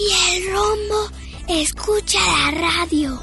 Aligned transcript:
Y 0.00 0.36
el 0.36 0.52
rombo 0.52 1.10
escucha 1.48 2.20
la 2.20 2.60
radio. 2.60 3.20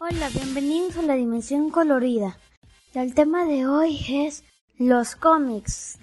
Hola, 0.00 0.28
bienvenidos 0.30 0.96
a 0.96 1.02
la 1.02 1.14
Dimensión 1.14 1.70
Colorida. 1.70 2.36
Y 2.92 2.98
el 2.98 3.14
tema 3.14 3.44
de 3.44 3.68
hoy 3.68 4.04
es 4.26 4.42
los 4.76 5.14
cómics. 5.14 5.98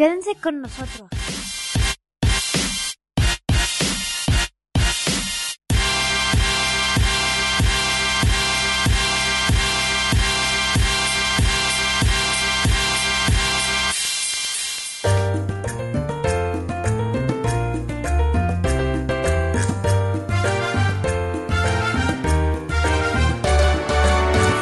Quédense 0.00 0.34
con 0.42 0.62
nosotros. 0.62 1.10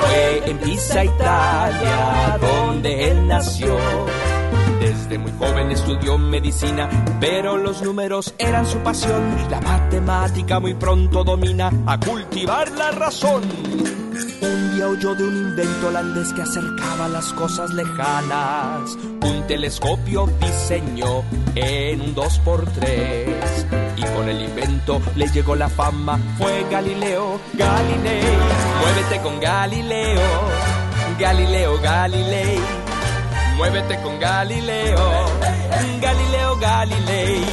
Fue 0.00 0.50
en 0.50 0.58
Pisa, 0.58 1.05
Italia, 1.05 2.39
donde 2.41 3.11
él 3.11 3.28
nació. 3.28 3.78
Desde 4.80 5.18
muy 5.18 5.32
joven 5.38 5.70
estudió 5.70 6.18
medicina, 6.18 6.88
pero 7.20 7.56
los 7.56 7.82
números 7.82 8.34
eran 8.38 8.64
su 8.64 8.78
pasión. 8.78 9.22
La 9.50 9.60
matemática 9.60 10.60
muy 10.60 10.74
pronto 10.74 11.24
domina 11.24 11.70
a 11.86 11.98
cultivar 11.98 12.70
la 12.72 12.92
razón. 12.92 13.42
Un 14.40 14.76
día 14.76 14.88
oyó 14.88 15.14
de 15.14 15.24
un 15.24 15.36
invento 15.36 15.88
holandés 15.88 16.32
que 16.32 16.42
acercaba 16.42 17.08
las 17.08 17.32
cosas 17.32 17.70
lejanas. 17.74 18.96
Un 19.22 19.46
telescopio 19.48 20.28
diseñó 20.40 21.24
en 21.54 22.00
un 22.00 22.14
2x3. 22.14 23.96
Y 23.96 24.02
con 24.14 24.28
el 24.28 24.42
invento 24.42 25.00
le 25.16 25.26
llegó 25.28 25.56
la 25.56 25.68
fama. 25.68 26.18
Fue 26.38 26.64
Galileo 26.70 27.40
Galilei. 27.54 28.22
Muévete 28.80 29.20
con 29.22 29.40
Galileo. 29.40 30.20
Galileo 31.18 31.80
Galilei. 31.82 32.77
Muévete 33.59 34.01
con 34.03 34.20
Galileo. 34.20 34.97
Galileo 36.01 36.57
Galilei. 36.61 37.45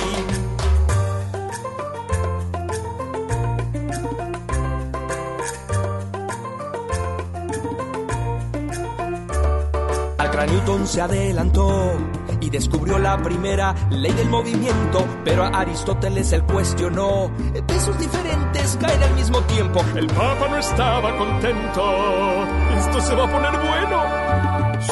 Al 10.20 10.30
gran 10.30 10.50
Newton 10.52 10.88
se 10.88 11.02
adelantó 11.02 11.94
y 12.40 12.52
descubrió 12.52 13.00
la 13.00 13.18
primera 13.18 13.74
ley 13.90 14.12
del 14.14 14.30
movimiento, 14.30 15.08
pero 15.24 15.44
a 15.44 15.48
Aristóteles 15.48 16.32
él 16.34 16.44
cuestionó. 16.44 17.32
Pesos 17.66 17.98
diferentes 17.98 18.78
caen 18.80 19.02
al 19.02 19.16
mismo 19.16 19.42
tiempo. 19.42 19.84
El 19.96 20.06
Papa 20.06 20.50
no 20.52 20.58
estaba 20.58 21.18
contento. 21.18 22.46
Esto 22.78 23.02
se 23.02 23.16
va 23.16 23.26
a 23.26 23.32
poner 23.32 23.52
bueno. 23.58 24.15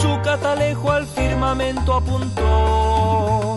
Su 0.02 0.20
catalejo 0.24 0.92
al 0.92 1.06
firmamento 1.08 1.94
apuntó. 1.94 3.56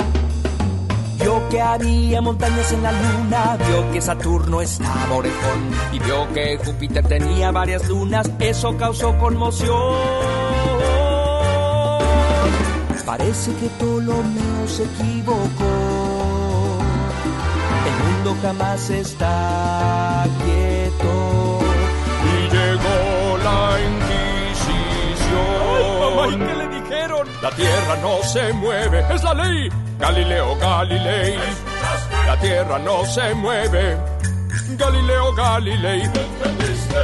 Vio 1.20 1.48
que 1.48 1.60
había 1.60 2.20
montañas 2.20 2.72
en 2.72 2.82
la 2.82 2.92
luna, 2.92 3.56
vio 3.66 3.92
que 3.92 4.00
Saturno 4.00 4.60
estaba 4.60 5.14
orejón 5.16 5.70
y 5.92 5.98
vio 5.98 6.32
que 6.32 6.58
Júpiter 6.58 7.06
tenía 7.06 7.50
varias 7.50 7.88
lunas. 7.88 8.30
Eso 8.38 8.76
causó 8.76 9.16
conmoción. 9.19 10.36
Parece 13.06 13.54
que 13.54 13.68
Ptolomeo 13.68 14.66
se 14.66 14.82
equivocó. 14.82 15.38
El 17.86 18.04
mundo 18.04 18.36
jamás 18.42 18.91
está 18.91 20.26
quieto. 20.44 21.58
Y 22.28 22.48
llegó 22.50 23.38
la 23.42 23.80
Inquisición. 26.26 26.26
Mamá, 26.26 26.31
¿y 26.31 26.38
qué 26.38 26.54
le 26.54 26.81
dijeron? 26.81 27.28
La 27.42 27.50
tierra 27.50 27.97
no 28.03 28.22
se 28.22 28.53
mueve, 28.53 29.04
es 29.14 29.22
la 29.22 29.34
ley. 29.34 29.69
Galileo 29.98 30.56
Galilei. 30.56 31.34
La 32.26 32.37
tierra 32.41 32.78
no 32.78 33.04
se 33.04 33.34
mueve. 33.34 33.97
Galileo 34.78 35.34
Galilei. 35.34 36.03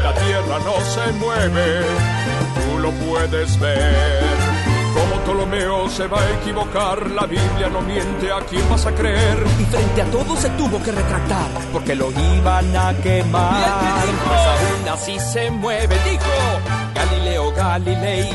La 0.02 0.14
tierra 0.14 0.58
no 0.64 0.80
se 0.84 1.12
mueve. 1.12 1.80
Tú 2.54 2.78
lo 2.78 2.90
puedes 2.90 3.58
ver. 3.60 4.52
Como 4.94 5.22
Ptolomeo 5.22 5.88
se 5.88 6.06
va 6.06 6.20
a 6.20 6.30
equivocar, 6.32 7.10
la 7.10 7.24
Biblia 7.24 7.68
no 7.72 7.80
miente, 7.80 8.30
¿a 8.30 8.40
quién 8.40 8.68
vas 8.68 8.84
a 8.84 8.92
creer? 8.92 9.42
Y 9.58 9.64
frente 9.64 10.02
a 10.02 10.04
todo 10.10 10.36
se 10.36 10.50
tuvo 10.50 10.82
que 10.82 10.92
retractar, 10.92 11.48
porque 11.72 11.94
lo 11.94 12.10
iban 12.10 12.76
a 12.76 12.92
quemar. 13.02 14.04
Pues 14.26 14.40
aún 14.40 14.88
así 14.92 15.18
se 15.18 15.50
mueve, 15.50 15.96
dijo 16.04 16.22
Galileo 16.94 17.52
Galilei. 17.52 18.30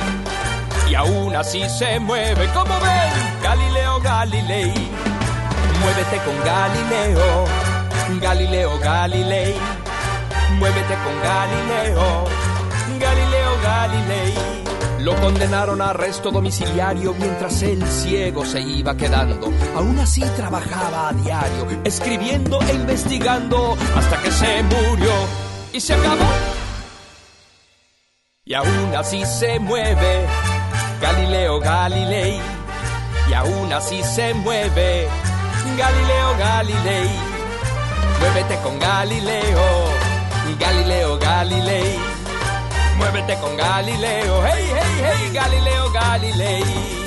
Aún 0.97 1.35
así 1.35 1.61
se 1.69 1.99
mueve, 1.99 2.47
como 2.55 2.73
ven, 2.79 3.43
Galileo 3.43 3.99
Galilei. 4.01 4.73
Muévete 5.81 6.17
con 6.25 6.35
Galileo, 6.43 7.45
Galileo 8.19 8.79
Galilei. 8.79 9.55
Muévete 10.57 10.95
con 11.03 11.21
Galileo, 11.21 12.25
Galileo 12.99 13.61
Galilei. 13.63 14.33
Lo 15.01 15.15
condenaron 15.21 15.83
a 15.83 15.91
arresto 15.91 16.31
domiciliario 16.31 17.13
mientras 17.13 17.61
el 17.61 17.85
ciego 17.85 18.43
se 18.43 18.59
iba 18.59 18.97
quedando. 18.97 19.51
Aún 19.75 19.99
así 19.99 20.21
trabajaba 20.35 21.09
a 21.09 21.13
diario, 21.13 21.67
escribiendo 21.83 22.59
e 22.63 22.73
investigando 22.73 23.77
hasta 23.95 24.17
que 24.23 24.31
se 24.31 24.63
murió 24.63 25.11
y 25.71 25.79
se 25.79 25.93
acabó. 25.93 26.31
Y 28.45 28.55
aún 28.55 28.95
así 28.95 29.23
se 29.25 29.59
mueve 29.59 30.25
Galileo 31.01 31.59
Galilei. 31.59 32.41
Y 33.29 33.33
aún 33.33 33.71
así 33.73 34.01
se 34.03 34.33
mueve 34.33 35.07
Galileo 35.77 36.37
Galilei. 36.37 37.09
Muévete 38.19 38.57
con 38.63 38.79
Galileo, 38.79 39.59
Galileo 40.59 41.17
Galilei. 41.19 41.99
Muévete 42.97 43.37
con 43.37 43.55
Galileo, 43.55 44.43
hey, 44.45 44.65
hey, 44.73 45.03
hey, 45.03 45.29
Galileo 45.31 45.91
Galilei. 45.91 47.06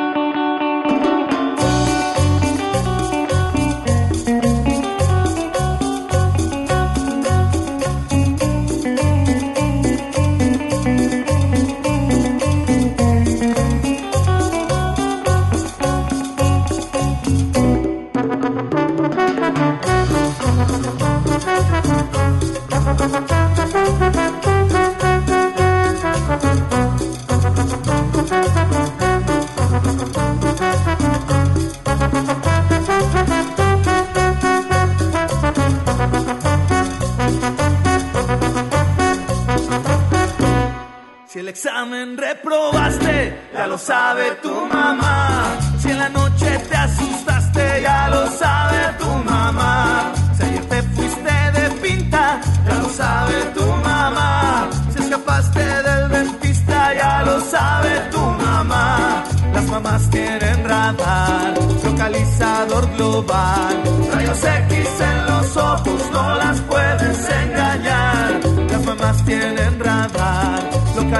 Si 41.31 41.39
el 41.39 41.47
examen 41.47 42.17
reprobaste, 42.17 43.33
ya 43.53 43.65
lo 43.65 43.77
sabe 43.77 44.31
tu 44.43 44.53
mamá. 44.65 45.57
Si 45.79 45.89
en 45.89 45.97
la 45.97 46.09
noche 46.09 46.59
te 46.69 46.75
asustaste, 46.75 47.81
ya 47.83 48.09
lo 48.09 48.27
sabe 48.31 48.93
tu 48.99 49.05
mamá. 49.05 50.11
Si 50.35 50.43
ayer 50.43 50.65
te 50.65 50.83
fuiste 50.83 51.33
de 51.55 51.69
pinta, 51.81 52.41
ya 52.67 52.75
lo 52.75 52.89
sabe 52.89 53.45
tu 53.55 53.65
mamá. 53.65 54.69
Si 54.93 55.03
escapaste 55.03 55.63
del 55.63 56.09
dentista, 56.09 56.93
ya 56.95 57.23
lo 57.23 57.39
sabe 57.39 57.91
tu 58.11 58.19
mamá. 58.19 59.23
Las 59.53 59.65
mamás 59.67 60.09
tienen 60.09 60.67
radar, 60.67 61.53
localizador 61.81 62.91
global. 62.97 63.83
Rayos 64.13 64.43
X 64.43 64.87
en 64.99 65.25
los 65.27 65.55
ojos, 65.55 66.11
no 66.11 66.35
las 66.35 66.59
puedes 66.59 67.29
engañar. 67.29 67.60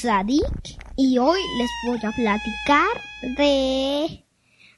Sadik 0.00 0.78
y 0.96 1.18
hoy 1.18 1.40
les 1.58 1.70
voy 1.84 1.98
a 1.98 2.10
platicar 2.12 2.88
de 3.36 4.24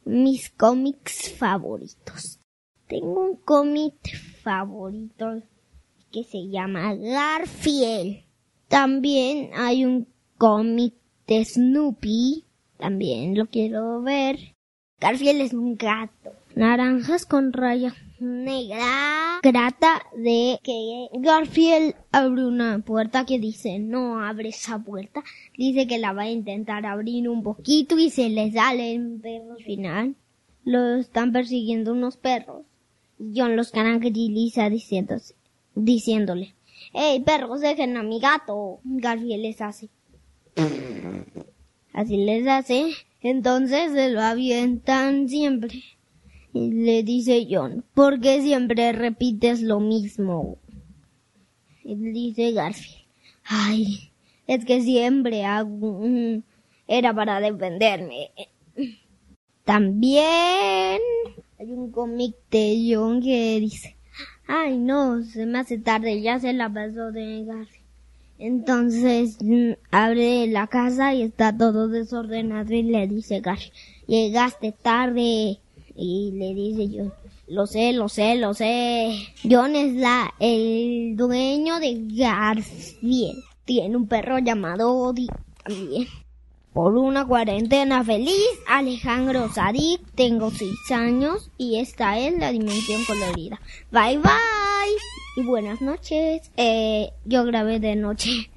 mis 0.05 0.51
cómics 0.51 1.33
favoritos. 1.39 2.41
Tengo 2.89 3.31
un 3.31 3.37
cómic 3.37 3.95
favorito 4.43 5.41
que 6.11 6.25
se 6.25 6.49
llama 6.49 6.97
Garfield. 6.97 8.25
También 8.67 9.51
hay 9.55 9.85
un 9.85 10.09
cómic 10.39 10.95
de 11.29 11.45
Snoopy. 11.45 12.45
También 12.77 13.39
lo 13.39 13.47
quiero 13.47 14.03
ver. 14.03 14.57
Garfield 14.99 15.41
es 15.41 15.53
un 15.53 15.77
gato. 15.77 16.33
Naranjas 16.55 17.25
con 17.25 17.53
raya 17.53 17.95
negra. 18.21 19.41
Trata 19.43 20.03
de 20.17 20.59
que 20.63 21.09
Garfield 21.15 21.95
abre 22.13 22.47
una 22.47 22.79
puerta 22.81 23.25
que 23.25 23.39
dice 23.39 23.79
no 23.79 24.21
abre 24.21 24.51
esa 24.51 24.79
puerta. 24.79 25.23
Dice 25.57 25.87
que 25.87 25.99
la 25.99 26.13
va 26.13 26.23
a 26.23 26.31
intentar 26.31 26.87
abrir 26.87 27.29
un 27.29 27.43
poquito 27.43 27.99
y 27.99 28.11
se 28.11 28.29
le 28.29 28.53
sale 28.53 28.97
un 28.97 29.21
perro 29.21 29.53
al 29.53 29.65
final. 29.65 30.15
Lo 30.65 30.97
están 30.97 31.33
persiguiendo 31.33 31.93
unos 31.93 32.17
perros. 32.17 32.65
Y 33.19 33.39
John 33.39 33.57
los 33.57 33.71
caracteriza 33.71 34.69
diciéndose, 34.69 35.35
diciéndole, 35.75 36.55
¡Hey 36.93 37.23
perros, 37.25 37.61
dejen 37.61 37.97
a 37.97 38.03
mi 38.03 38.21
gato! 38.21 38.81
Garfield 38.85 39.43
les 39.43 39.61
hace. 39.61 39.89
Así 41.93 42.17
les 42.17 42.47
hace. 42.47 42.93
Entonces 43.21 43.93
se 43.93 44.11
lo 44.11 44.21
avientan 44.21 45.29
siempre. 45.29 45.83
Le 46.53 47.03
dice 47.03 47.47
John, 47.51 47.83
¿por 47.95 48.21
qué 48.21 48.43
siempre 48.43 48.93
repites 48.93 49.63
lo 49.63 49.81
mismo? 49.81 50.59
Le 51.83 51.97
dice 51.97 52.53
Garfield, 52.53 53.07
ay, 53.45 54.11
es 54.47 54.65
que 54.65 54.83
siempre 54.83 55.45
hago... 55.45 56.03
Era 56.87 57.15
para 57.15 57.41
defenderme. 57.41 58.33
También 59.65 61.01
hay 61.59 61.73
un 61.73 61.91
cómic 61.91 62.35
de 62.51 62.93
John 62.93 63.23
que 63.23 63.59
dice, 63.61 63.97
ay 64.47 64.77
no, 64.77 65.23
se 65.23 65.47
me 65.47 65.61
hace 65.61 65.79
tarde, 65.79 66.21
ya 66.21 66.39
se 66.39 66.53
la 66.53 66.69
pasó 66.69 67.13
de 67.13 67.45
Garfield. 67.45 67.87
Entonces 68.39 69.39
mm, 69.41 69.73
abre 69.91 70.49
la 70.49 70.67
casa 70.67 71.15
y 71.15 71.23
está 71.23 71.57
todo 71.57 71.89
desordenado 71.89 72.75
y 72.75 72.83
le 72.83 73.07
dice 73.07 73.41
Garfield, 73.41 73.73
llegaste 74.07 74.73
tarde. 74.73 75.62
Y 75.97 76.33
le 76.33 76.55
dice 76.55 76.89
John, 76.97 77.13
lo 77.49 77.67
sé, 77.67 77.93
lo 77.93 78.09
sé, 78.09 78.37
lo 78.37 78.55
sé. 78.55 79.13
John 79.49 79.77
es 79.77 79.95
la, 79.95 80.33
el 80.39 81.17
dueño 81.17 81.81
de 81.81 81.99
Garfield. 82.15 83.43
Tiene 83.65 83.97
un 83.97 84.07
perro 84.07 84.39
llamado 84.39 84.95
Odi 84.95 85.29
también. 85.63 86.07
Por 86.73 86.97
una 86.97 87.27
cuarentena 87.27 88.03
feliz, 88.03 88.49
Alejandro 88.67 89.53
Sadik, 89.53 90.01
tengo 90.15 90.51
seis 90.51 90.91
años 90.91 91.51
y 91.59 91.79
esta 91.79 92.19
es 92.19 92.39
la 92.39 92.51
dimensión 92.51 93.05
colorida. 93.05 93.61
Bye 93.91 94.17
bye 94.17 94.97
y 95.37 95.43
buenas 95.43 95.83
noches. 95.83 96.51
Eh, 96.57 97.11
yo 97.27 97.45
grabé 97.45 97.79
de 97.79 97.95
noche. 97.97 98.51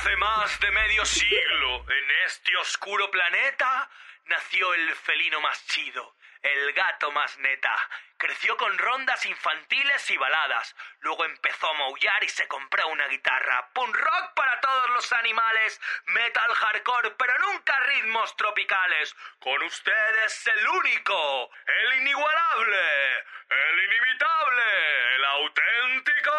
Hace 0.00 0.16
más 0.16 0.58
de 0.60 0.70
medio 0.70 1.04
siglo, 1.04 1.84
en 1.86 2.10
este 2.24 2.56
oscuro 2.56 3.10
planeta, 3.10 3.86
nació 4.24 4.72
el 4.72 4.96
felino 4.96 5.42
más 5.42 5.66
chido, 5.66 6.16
el 6.40 6.72
gato 6.72 7.12
más 7.12 7.36
neta. 7.36 7.76
Creció 8.16 8.56
con 8.56 8.78
rondas 8.78 9.26
infantiles 9.26 10.10
y 10.10 10.16
baladas. 10.16 10.74
Luego 11.00 11.26
empezó 11.26 11.68
a 11.68 11.74
maullar 11.74 12.24
y 12.24 12.30
se 12.30 12.48
compró 12.48 12.88
una 12.88 13.08
guitarra. 13.08 13.68
Punk 13.74 13.94
rock 13.94 14.32
para 14.34 14.58
todos 14.62 14.88
los 14.88 15.12
animales. 15.12 15.78
Metal 16.06 16.54
hardcore, 16.54 17.10
pero 17.10 17.38
nunca 17.40 17.78
ritmos 17.80 18.34
tropicales. 18.38 19.14
Con 19.38 19.62
ustedes 19.64 20.46
el 20.46 20.66
único, 20.66 21.50
el 21.66 22.00
inigualable, 22.00 23.18
el 23.50 23.84
inimitable, 23.84 25.14
el 25.16 25.24
auténtico 25.26 26.32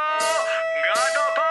Gato 0.83 1.35
Punk. 1.35 1.50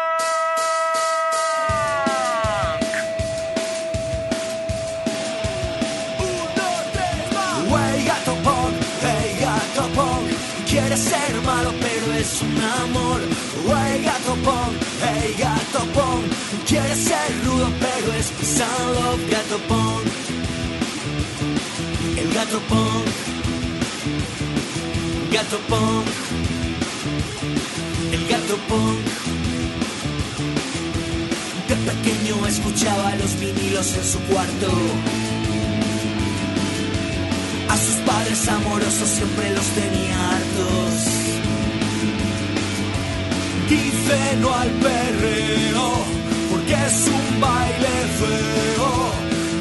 Ser 11.00 11.40
malo 11.42 11.72
pero 11.80 12.12
es 12.14 12.42
un 12.42 12.56
amor. 12.84 13.20
Wey 13.68 14.02
gato 14.04 14.34
pong, 14.44 14.74
hey 15.02 15.34
gato 15.38 15.80
pong, 15.96 16.24
quiere 16.66 16.94
ser 16.94 17.28
rudo 17.44 17.68
pero 17.80 18.12
es 18.20 18.28
and 18.60 18.94
love. 18.96 19.20
Gato 19.30 19.58
pong, 19.68 20.04
el 22.20 22.28
gato 22.34 22.58
pong, 22.68 23.04
gato 25.32 25.58
pong, 25.70 26.04
el 28.12 28.22
gato 28.28 28.56
pong. 28.68 28.98
De 31.68 31.76
pequeño 31.76 32.46
escuchaba 32.46 33.14
los 33.16 33.38
vinilos 33.38 33.96
en 33.96 34.04
su 34.04 34.18
cuarto. 34.30 35.29
A 37.70 37.76
sus 37.76 37.96
padres 38.04 38.48
amorosos 38.48 39.08
siempre 39.08 39.50
los 39.54 39.66
tenía 39.66 40.30
hartos. 40.30 40.92
Dice 43.68 44.36
no 44.40 44.52
al 44.52 44.70
perreo, 44.70 45.86
porque 46.50 46.72
es 46.72 47.06
un 47.06 47.40
baile 47.40 47.94
feo. 48.18 48.90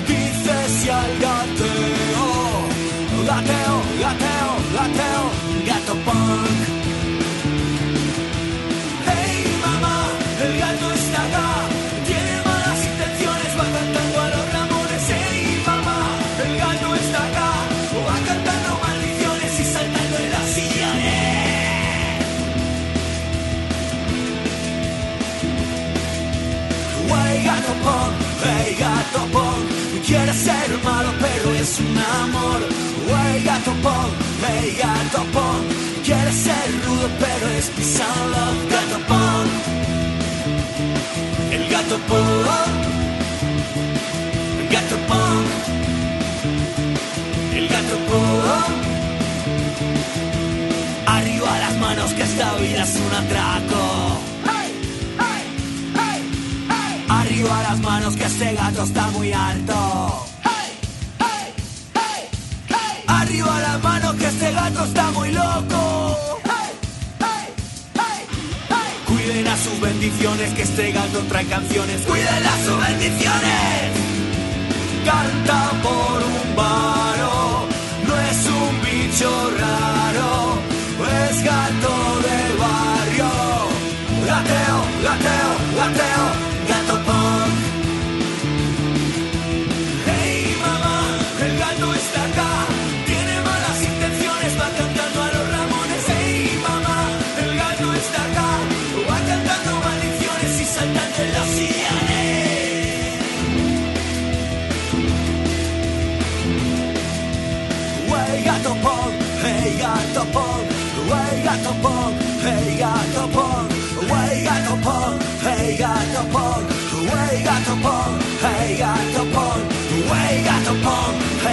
Dice 0.07 0.55
sí 0.81 0.89
al 0.89 1.13
gateo, 1.25 2.27
gateo, 3.27 3.75
gateo, 4.01 4.51
gateo, 4.73 5.23
gato 5.67 5.93
punk. 6.05 6.78
Quiere 30.29 30.43
ser 30.43 30.83
malo 30.83 31.11
pero 31.19 31.55
es 31.55 31.79
un 31.79 31.97
amor. 31.97 32.59
Wey 33.09 33.43
gato 33.43 33.71
pong, 33.81 34.11
hey 34.45 34.77
gato 34.77 35.23
pong. 35.33 35.65
Quiere 36.05 36.31
ser 36.31 36.67
rudo 36.85 37.09
pero 37.19 37.47
es 37.57 37.71
love. 37.97 38.69
Gato 38.69 38.99
pong, 39.07 39.49
el 41.51 41.67
gato 41.69 41.97
pong, 42.09 42.75
gato 44.69 44.97
pong, 45.09 45.45
el 47.55 47.67
gato 47.67 47.97
pong. 48.09 48.77
Arriba 51.07 51.59
las 51.59 51.75
manos 51.77 52.13
que 52.13 52.21
esta 52.21 52.53
vida 52.57 52.83
es 52.83 52.95
un 52.95 53.13
atraco. 53.15 54.19
Arriba 57.09 57.63
las 57.63 57.79
manos 57.79 58.15
que 58.15 58.25
este 58.25 58.53
gato 58.53 58.83
está 58.83 59.07
muy 59.07 59.33
alto. 59.33 59.88
Está 64.83 65.11
muy 65.11 65.31
loco. 65.31 66.17
Cuiden 69.07 69.47
a 69.47 69.57
sus 69.57 69.79
bendiciones 69.79 70.53
que 70.53 70.61
este 70.63 70.91
gato 70.91 71.19
trae 71.29 71.45
canciones. 71.45 72.01
Cuiden 72.01 72.45
a 72.45 72.65
sus 72.65 72.87
bendiciones. 72.87 73.91
Canta 75.05 75.71
por 75.81 76.23
un 76.23 76.55
varo. 76.55 77.67
No 78.07 78.19
es 78.29 78.45
un 78.45 78.81
bicho 78.81 79.51
raro. 79.59 80.59
Es 81.29 81.43
gato 81.43 81.98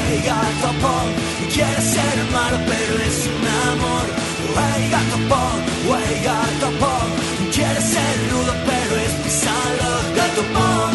hey 0.09 0.21
gato 0.25 0.71
pong. 0.83 1.11
Quiere 1.53 1.81
ser 1.81 2.17
malo 2.33 2.59
pero 2.71 2.95
es 3.09 3.19
un 3.35 3.45
amor. 3.71 4.07
Way 4.55 4.83
gato 4.95 5.19
pong, 5.31 5.63
way 5.91 6.15
gato 6.25 6.69
pong. 6.81 7.11
Quiere 7.55 7.81
ser 7.81 8.15
rudo 8.31 8.55
pero 8.69 8.95
es 9.07 9.13
pisado. 9.23 9.89
Gato 10.19 10.43
pong, 10.55 10.95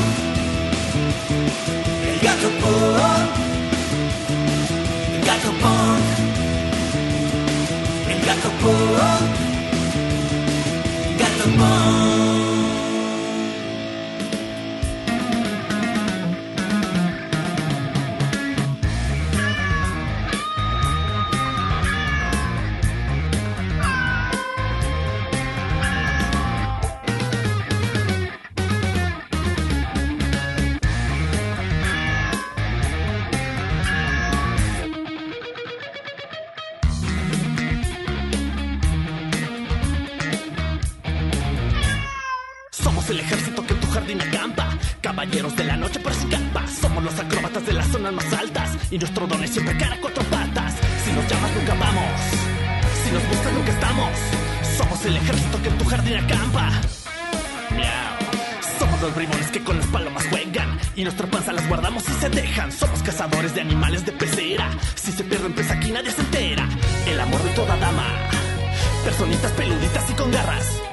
el 2.10 2.20
gato 2.28 2.50
pong, 2.62 3.28
el 5.16 5.22
gato 5.30 5.52
pong, 5.62 6.02
el 8.12 8.20
gato 8.28 8.50
pong, 8.62 9.26
gato 11.20 11.46
pong. 11.58 12.61
Y 48.92 48.98
nuestro 48.98 49.26
don 49.26 49.42
es 49.42 49.52
siempre 49.52 49.78
cara 49.78 49.96
a 49.96 50.02
cuatro 50.02 50.22
patas. 50.26 50.74
Si 51.06 51.14
nos 51.14 51.26
llamas 51.30 51.52
nunca 51.56 51.74
vamos. 51.76 52.22
Si 53.06 53.12
nos 53.12 53.26
buscas 53.30 53.54
nunca 53.54 53.72
estamos. 53.72 54.10
Somos 54.78 55.06
el 55.06 55.16
ejército 55.16 55.62
que 55.64 55.70
en 55.70 55.78
tu 55.78 55.86
jardín 55.86 56.18
acampa. 56.18 56.70
Miau. 57.72 58.78
Somos 58.78 59.02
los 59.02 59.16
bribones 59.16 59.48
que 59.50 59.64
con 59.64 59.78
las 59.78 59.88
palomas 59.88 60.28
juegan. 60.28 60.78
Y 60.98 61.06
nuestra 61.06 61.26
panza 61.28 61.54
las 61.54 61.66
guardamos 61.70 62.04
y 62.10 62.12
se 62.20 62.30
dejan. 62.30 62.70
Somos 62.70 63.02
cazadores 63.02 63.56
de 63.56 63.62
animales 63.62 64.06
de 64.06 64.12
pecera. 64.12 64.70
Si 64.96 65.14
se 65.14 65.24
pierden 65.24 65.54
pues 65.54 65.72
aquí 65.72 65.92
nadie 65.92 66.12
se 66.12 66.20
entera. 66.20 66.68
El 67.08 67.18
amor 67.18 67.42
de 67.44 67.50
toda 67.52 67.78
dama. 67.78 68.08
Personitas 69.06 69.52
peluditas 69.54 70.10
y 70.10 70.14
con 70.16 70.32
garras. 70.32 70.91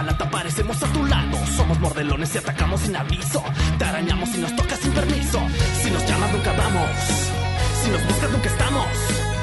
Una 0.00 0.12
lata, 0.12 0.30
parecemos 0.30 0.80
a 0.82 0.86
tu 0.92 1.04
lado. 1.06 1.36
Somos 1.56 1.78
mordelones 1.80 2.34
y 2.34 2.38
atacamos 2.38 2.80
sin 2.82 2.94
aviso. 2.94 3.42
Te 3.78 3.84
arañamos 3.84 4.28
y 4.34 4.38
nos 4.38 4.54
tocas 4.54 4.78
sin 4.78 4.92
permiso. 4.92 5.40
Si 5.82 5.90
nos 5.90 6.06
llamas, 6.06 6.32
nunca 6.32 6.52
vamos. 6.52 6.90
Si 7.82 7.90
nos 7.90 8.04
buscas, 8.04 8.30
nunca 8.30 8.48
estamos. 8.48 9.37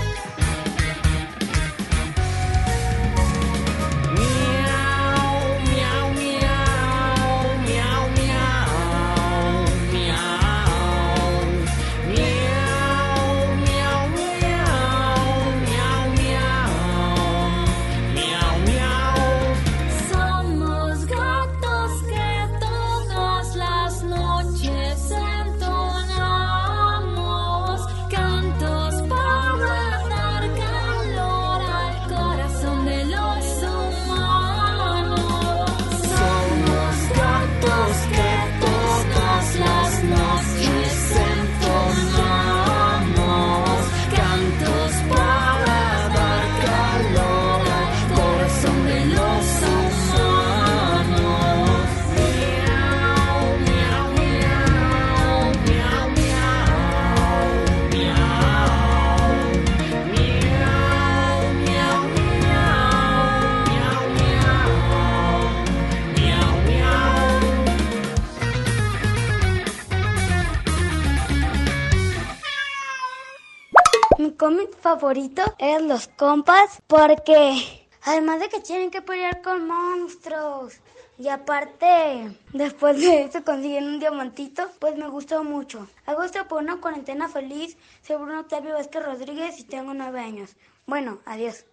Favorito 74.85 75.41
es 75.57 75.81
Los 75.81 76.07
Compas 76.09 76.79
porque 76.85 77.89
además 78.03 78.39
de 78.39 78.49
que 78.49 78.59
tienen 78.59 78.91
que 78.91 79.01
pelear 79.01 79.41
con 79.41 79.65
monstruos 79.65 80.75
y 81.17 81.27
aparte 81.27 82.37
después 82.53 83.01
de 83.01 83.23
eso 83.23 83.43
consiguen 83.43 83.87
un 83.87 83.99
diamantito, 83.99 84.69
pues 84.77 84.95
me 84.95 85.07
gustó 85.07 85.43
mucho. 85.43 85.87
Hago 86.05 86.21
esto 86.21 86.47
por 86.47 86.61
una 86.61 86.79
cuarentena 86.79 87.27
feliz, 87.27 87.75
soy 88.05 88.17
Bruno 88.17 88.41
Octavio 88.41 88.75
Vázquez 88.75 89.03
Rodríguez 89.03 89.59
y 89.59 89.63
tengo 89.63 89.95
nueve 89.95 90.19
años. 90.19 90.51
Bueno, 90.85 91.17
adiós. 91.25 91.65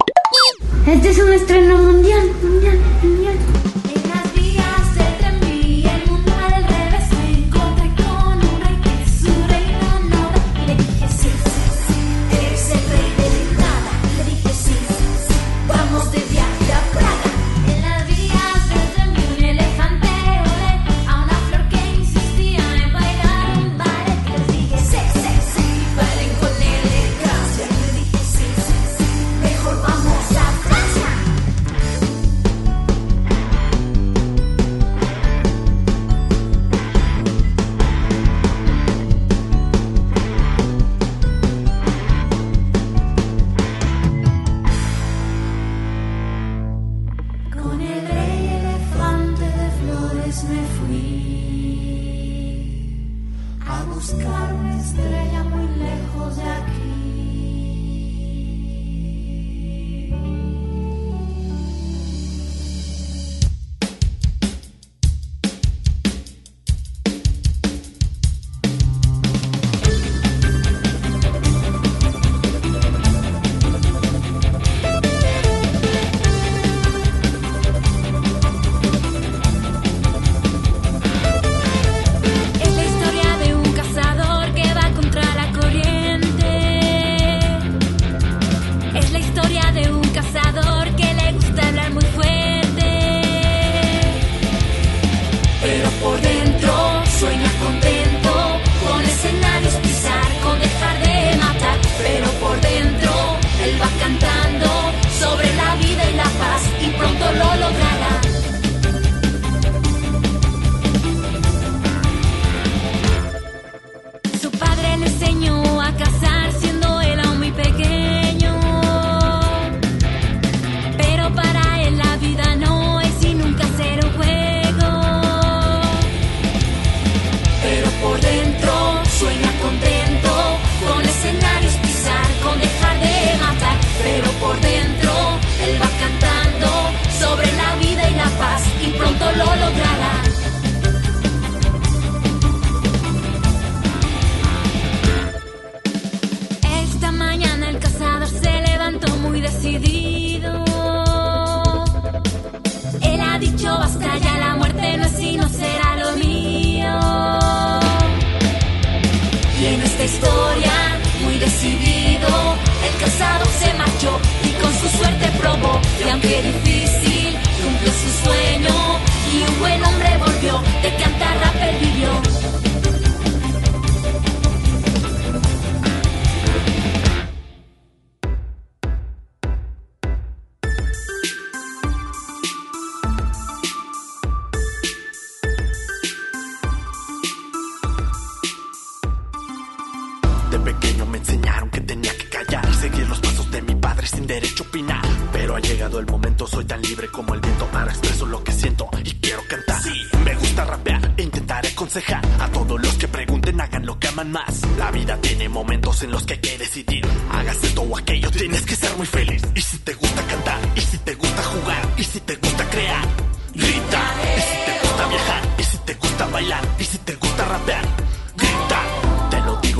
Este 0.86 1.10
es 1.10 1.18
un 1.18 1.34
estreno 1.34 1.76
mundial, 1.76 2.30
mundial, 2.42 2.78
mundial. 3.02 3.71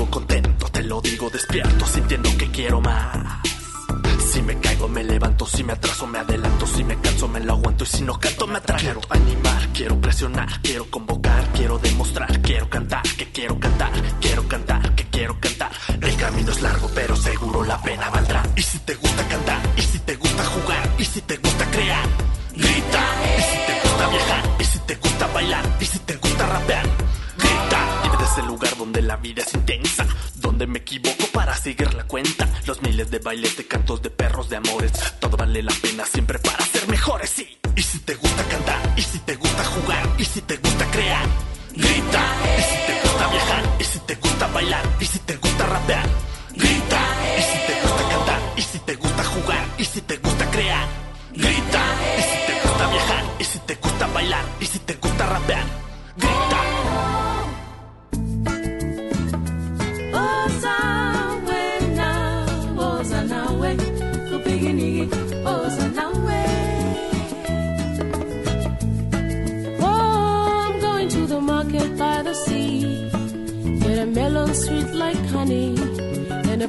Contento, 0.09 0.67
te 0.69 0.83
lo 0.83 1.01
digo 1.01 1.29
despierto, 1.29 1.85
sintiendo 1.87 2.29
que 2.37 2.51
quiero 2.51 2.79
más. 2.81 3.17
Si 4.31 4.41
me 4.41 4.59
caigo 4.59 4.87
me 4.87 5.03
levanto, 5.03 5.45
si 5.45 5.63
me 5.63 5.73
atraso 5.73 6.05
me 6.07 6.19
adelanto, 6.19 6.67
si 6.67 6.83
me 6.83 6.99
canso 6.99 7.27
me 7.27 7.39
lo 7.39 7.53
aguanto 7.53 7.83
y 7.83 7.87
si 7.87 8.03
no 8.03 8.19
canto 8.19 8.45
me 8.47 8.57
atraganto. 8.57 9.01
Quiero 9.01 9.21
animar, 9.23 9.67
quiero 9.73 9.99
presionar, 9.99 10.61
quiero 10.61 10.85
convocar, 10.89 11.47
quiero 11.53 11.79
demostrar, 11.79 12.41
quiero 12.41 12.69
cantar, 12.69 13.01
que 13.17 13.31
quiero 13.31 13.59
cantar, 13.59 13.91
quiero 14.21 14.47
cantar, 14.47 14.95
que 14.95 15.05
quiero 15.05 15.39
cantar. 15.39 15.71
El 15.99 16.15
camino 16.17 16.51
es 16.51 16.61
largo 16.61 16.89
pero 16.93 17.15
seguro 17.15 17.63
la 17.63 17.81
pena 17.81 18.09
valdrá. 18.09 18.43
Y 18.55 18.61
si 18.61 18.79
te 18.79 18.95
gusta 18.95 19.27
cantar, 19.27 19.61
y 19.77 19.81
si 19.81 19.99
te 19.99 20.15
gusta 20.15 20.45
jugar, 20.45 20.89
y 20.99 21.05
si 21.05 21.21
te 21.21 21.37
gusta 21.37 21.65
crear, 21.71 22.07
grita. 22.55 23.03
Y 23.37 23.41
si 23.41 23.57
te 23.65 23.79
gusta 23.87 24.07
viajar, 24.09 24.43
y 24.59 24.63
si 24.63 24.79
te 24.79 24.95
gusta 24.95 25.27
bailar, 25.27 25.77
y 25.79 25.85
si 25.85 25.99
te 25.99 26.15
gusta 26.17 26.47
rapear, 26.47 26.82
seguir 31.63 31.93
la 31.93 32.03
cuenta. 32.03 32.49
Los 32.67 32.81
miles 32.81 33.09
de 33.09 33.19
bailes, 33.19 33.55
de 33.55 33.65
cantos, 33.65 34.01
de 34.01 34.09
perros, 34.09 34.49
de 34.49 34.57
amores, 34.57 34.91
todo 35.19 35.37
vale 35.37 35.63
la 35.63 35.73
pena 35.81 36.05
siempre 36.05 36.37
para 36.39 36.62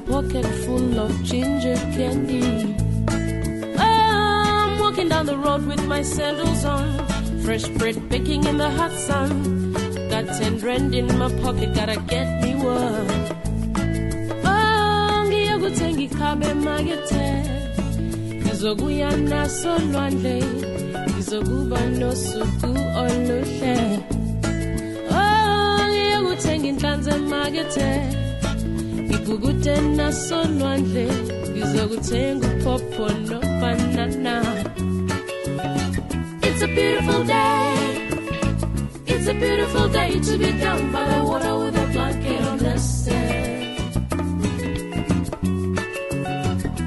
pocket 0.07 0.47
full 0.65 0.99
of 0.99 1.23
ginger 1.23 1.77
candy. 1.97 2.77
I'm 3.79 4.79
walking 4.79 5.09
down 5.09 5.27
the 5.27 5.37
road 5.37 5.67
with 5.67 5.85
my 5.87 6.03
sandals 6.03 6.65
on. 6.65 6.87
Fresh 7.43 7.69
bread 7.79 8.09
baking 8.09 8.45
in 8.45 8.57
the 8.59 8.71
hot 8.71 8.93
sun. 8.93 9.73
Got 10.11 10.27
ten 10.39 10.59
rand 10.59 10.95
in 10.95 11.07
my 11.19 11.29
pocket, 11.43 11.75
gotta 11.75 12.01
get 12.07 12.43
me 12.43 12.55
one. 12.55 13.09
Oh, 14.45 15.25
ngiyokuthenga 15.29 16.03
ikhabe 16.03 16.47
emakethe 16.47 17.25
ngizokuya 18.41 19.11
naso 19.17 19.79
lwandle 19.79 20.45
ngizokuba 21.11 21.81
nosuku 21.99 22.71
oluhle 23.03 23.77
oh 25.11 25.79
ngiyokuthenga 25.89 26.67
inhlanzi 26.69 27.11
emakethe 27.11 27.89
ngigugude 29.05 29.75
ngizokuthenga 31.51 32.51
It's 36.47 36.63
a 36.63 36.67
beautiful 36.69 37.25
day. 37.25 37.75
It's 39.07 39.27
a 39.27 39.35
beautiful 39.35 39.89
day 39.89 40.21
to 40.21 40.39
be 40.39 40.53
down 40.53 40.93
by 40.93 41.05
the 41.09 41.25
water 41.25 41.59
with 41.59 41.77
a 41.77 41.87
blanket 41.93 42.43
on 42.43 42.59
the 42.59 42.79
sand 42.79 43.55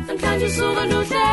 namhlanje 0.08 0.46
usuku 0.46 0.84
luhle 0.92 1.28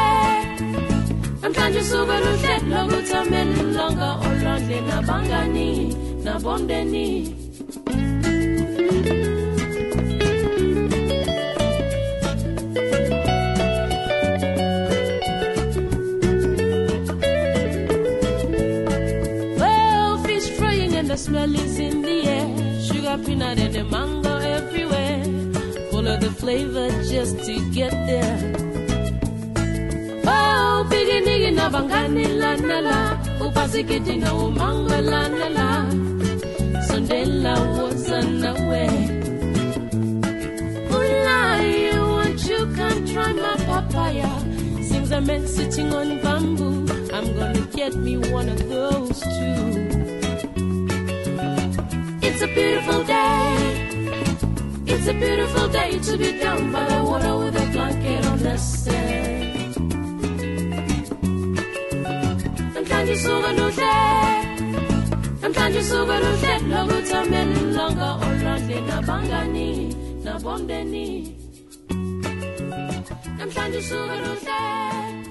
namhlanje 1.43 1.79
usuku 1.85 2.17
luhle 2.25 2.55
lokuthamela 2.71 3.55
ilonga 3.63 4.11
olwandle 4.27 4.79
nabangani 4.89 5.71
nabomndeni 6.25 7.09
Well, 9.05 9.34
smell 21.45 21.65
is 21.65 21.79
in 21.79 22.03
the 22.03 22.27
air. 22.27 22.81
Sugar, 22.81 23.19
peanut, 23.25 23.59
and 23.59 23.75
the 23.75 23.85
mango 23.85 24.37
everywhere. 24.39 25.23
Follow 25.91 26.17
the 26.17 26.31
flavor 26.31 26.89
just 27.05 27.39
to 27.45 27.55
get 27.71 27.93
there. 28.07 28.39
Oh, 30.27 30.87
biggie 30.91 31.21
nigga 31.27 31.51
na 31.55 31.71
bangani 31.71 32.27
la 32.41 32.57
na 32.57 32.79
la. 32.81 32.99
Upasikiti 33.45 34.17
na 34.19 34.31
umango 34.35 34.99
la 35.11 35.29
na 35.29 35.49
la. 35.59 35.71
Sondela 36.87 37.55
was 37.77 38.09
way. 38.71 38.95
Ulai, 40.97 41.69
won't 42.11 42.43
you 42.49 42.61
come 42.77 43.07
try 43.07 43.33
my 43.33 43.57
papaya? 43.67 44.31
A 45.15 45.21
man 45.21 45.47
sitting 45.47 45.95
on 45.95 46.21
bamboo. 46.23 46.89
I'm 47.13 47.37
gonna 47.37 47.61
get 47.73 47.95
me 47.95 48.17
one 48.33 48.49
of 48.49 48.69
those 48.69 49.21
too 49.21 49.94
beautiful 52.55 53.05
day. 53.05 53.57
It's 54.87 55.07
a 55.09 55.15
beautiful 55.15 55.69
day 55.69 55.99
to 55.99 56.17
be 56.17 56.39
down 56.39 56.73
by 56.73 56.85
the 56.85 57.03
water 57.03 57.37
with 57.39 57.57
a 57.57 57.67
blanket 57.73 58.27
on 58.27 58.39
the 58.39 58.57
sand. 58.57 59.75
Sometimes 62.75 62.89
can 62.89 63.07
you 63.09 63.17
so 63.17 63.53
no 63.53 63.71
dead? 63.71 64.61
And 65.45 65.55
can 65.55 65.75
you 65.75 65.83
so 65.83 66.05
no 66.07 66.37
dead? 66.41 66.63
No 66.67 66.87
good 66.87 67.07
time 67.07 67.35
any 67.35 67.61
longer 67.61 68.13
or 68.25 68.35
longer. 68.47 68.81
Na 68.81 69.03
bangani, 69.03 69.95
na 70.25 70.39
bondeni. 70.39 71.35
And 73.41 73.51
can 73.53 73.73
you 73.73 73.81
so 73.83 74.07
no 74.07 74.35
dead? 74.37 75.27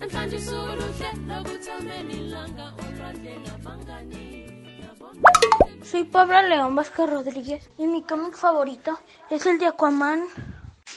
And 0.00 0.10
can 0.10 0.30
you 0.30 0.38
so 0.38 0.74
no 0.74 0.88
dead? 0.98 1.26
No 1.26 1.42
good 1.42 1.62
time 1.62 1.90
any 1.90 2.20
longer 2.34 2.70
or 2.78 2.90
longer. 3.00 3.36
Na 3.46 3.54
bangani. 3.64 4.43
Soy 5.82 6.04
Pablo 6.04 6.42
León 6.42 6.74
Vázquez 6.74 7.08
Rodríguez 7.08 7.70
y 7.78 7.86
mi 7.86 8.02
cómic 8.02 8.34
favorito 8.34 8.98
es 9.30 9.46
el 9.46 9.58
de 9.58 9.66
Aquaman. 9.66 10.24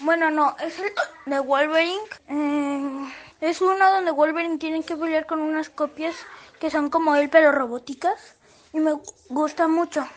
Bueno, 0.02 0.32
no, 0.32 0.56
es 0.60 0.80
el 0.80 0.92
de 1.26 1.40
Wolverine. 1.40 2.02
Eh, 2.30 3.12
es 3.42 3.62
uno 3.62 3.92
donde 3.92 4.12
Wolverine 4.12 4.58
tiene 4.58 4.84
que 4.84 4.96
pelear 4.96 5.26
con 5.26 5.40
unas 5.40 5.70
copias 5.70 6.16
que 6.60 6.72
son 6.72 6.90
como 6.90 7.16
él 7.16 7.30
pero 7.30 7.52
robóticas 7.52 8.36
y 8.74 8.80
me 8.80 8.94
gusta 9.30 9.68
mucho. 9.68 10.08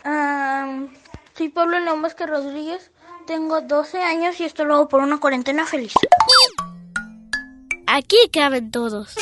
Soy 1.36 1.48
Pablo 1.48 1.78
León 1.78 2.02
Vázquez 2.02 2.28
Rodríguez, 2.28 2.90
tengo 3.26 3.60
12 3.60 4.02
años 4.02 4.40
y 4.40 4.44
esto 4.44 4.64
lo 4.64 4.74
hago 4.74 4.88
por 4.88 5.00
una 5.00 5.18
cuarentena 5.18 5.66
feliz. 5.66 5.94
Aquí 7.86 8.16
caben 8.32 8.70
todos. 8.70 9.16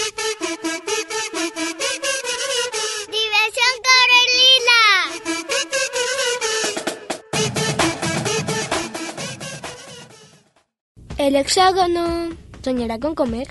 El 11.28 11.36
hexágono 11.36 12.30
soñará 12.64 12.98
con 12.98 13.14
comer. 13.14 13.46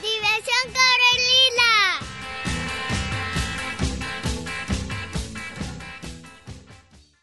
Diversión 0.00 0.64
Corelina. 0.72 2.00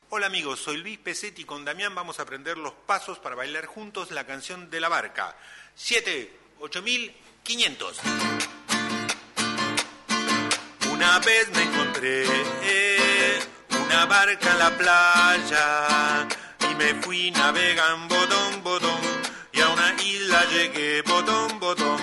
Hola 0.10 0.28
amigos, 0.28 0.60
soy 0.60 0.78
Luis 0.78 1.00
Pesetti 1.00 1.42
y 1.42 1.46
con 1.46 1.66
Damián 1.66 1.96
vamos 1.96 2.20
a 2.20 2.22
aprender 2.22 2.60
los 2.60 2.74
pasos 2.74 3.18
para 3.18 3.34
bailar 3.34 3.66
juntos 3.66 4.12
la 4.12 4.28
canción 4.28 4.70
de 4.70 4.80
la 4.82 4.90
barca. 4.90 5.36
7, 5.74 6.32
8500. 6.60 8.00
Una 10.92 11.18
vez 11.18 11.50
me 11.50 11.64
encontré 11.64 12.26
una 13.90 14.06
barca 14.06 14.52
en 14.52 14.60
la 14.60 14.70
playa 14.78 16.28
y 16.70 16.76
me 16.76 16.94
fui 17.02 17.32
navegando 17.32 18.16
bodón, 18.16 18.64
bodón 18.64 19.02
y 19.52 19.62
a 19.62 19.68
una 19.70 19.96
isla 20.04 20.46
llegué 20.52 21.02
bodón, 21.02 21.60
bodón 21.60 22.00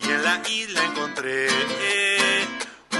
y 0.00 0.10
en 0.10 0.22
la 0.22 0.42
isla 0.46 0.84
encontré 0.84 1.48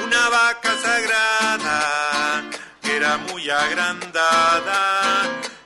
una 0.06 0.28
vaca 0.30 0.74
sagrada 0.80 2.42
que 2.80 2.96
era 2.96 3.18
muy 3.18 3.50
agrandada 3.50 5.22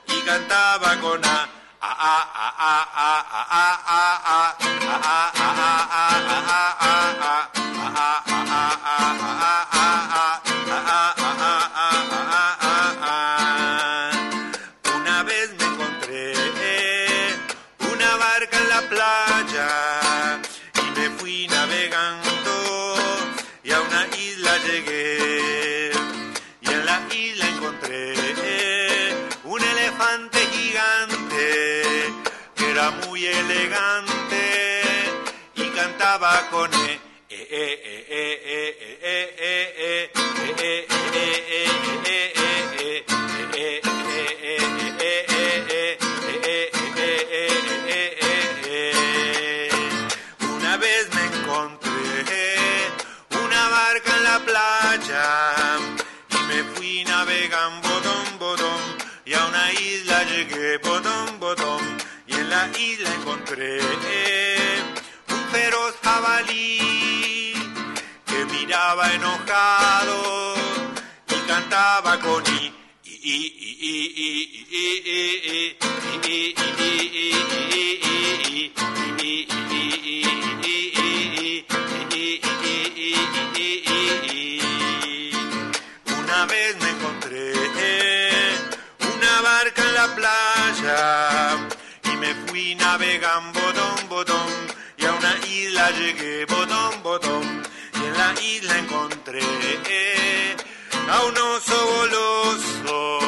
y 0.09 0.21
cantaba 0.23 0.97
con 1.01 1.25
a 1.25 1.49
a 1.81 1.93
a 2.11 2.17
a 2.35 2.73
a 2.73 3.21
a 3.29 3.65
a 3.65 4.11
a 4.25 4.51
a 5.05 5.43
a 5.47 5.89
a 5.93 6.04
muy 32.91 33.25
elegante 33.27 34.83
y 35.57 35.65
cantaba 35.71 36.49
con 36.51 36.71
e 36.75 37.01
e 37.29 37.45
e 37.51 38.07
e 38.11 38.25
e 38.45 38.63
e 39.03 39.35
e 39.39 39.75
e 39.79 40.04
un 65.29 65.43
feroz 65.51 65.95
jabalí 66.03 67.55
que 68.27 68.45
miraba 68.47 69.11
enojado 69.13 70.55
y 71.29 71.35
cantaba 71.49 72.21
con 72.21 72.45
i. 72.47 72.75
Una 86.19 86.47
vez 86.47 86.77
me 86.81 86.91
encontré 86.91 87.53
una 89.17 89.41
barca 89.41 89.83
en 89.83 89.95
la 89.95 90.15
playa 90.15 91.64
fui 92.55 92.77
navegando 92.77 93.59
botón, 93.61 94.09
botón, 94.09 94.51
y 94.97 95.05
a 95.05 95.13
una 95.13 95.35
isla 95.45 95.91
llegué 95.91 96.45
botón, 96.45 97.03
botón, 97.03 97.63
y 97.95 98.05
en 98.07 98.17
la 98.17 98.31
isla 98.41 98.79
encontré 98.79 99.43
a 101.15 101.25
un 101.25 101.37
oso 101.37 101.77
goloso 101.97 103.19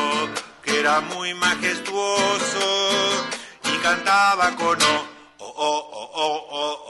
que 0.62 0.78
era 0.78 1.00
muy 1.00 1.34
majestuoso 1.34 2.66
y 3.64 3.76
cantaba 3.78 4.54
con 4.54 4.78
o, 4.80 4.96
o, 5.38 5.44
o, 5.58 6.02
o, 6.22 6.28
o, 6.60 6.85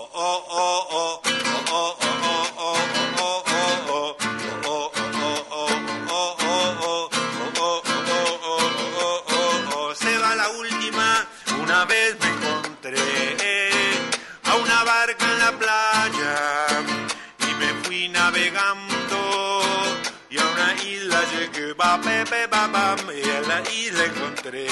y 22.94 23.28
en 23.28 23.48
la 23.48 23.60
isla 23.68 24.04
encontré 24.04 24.68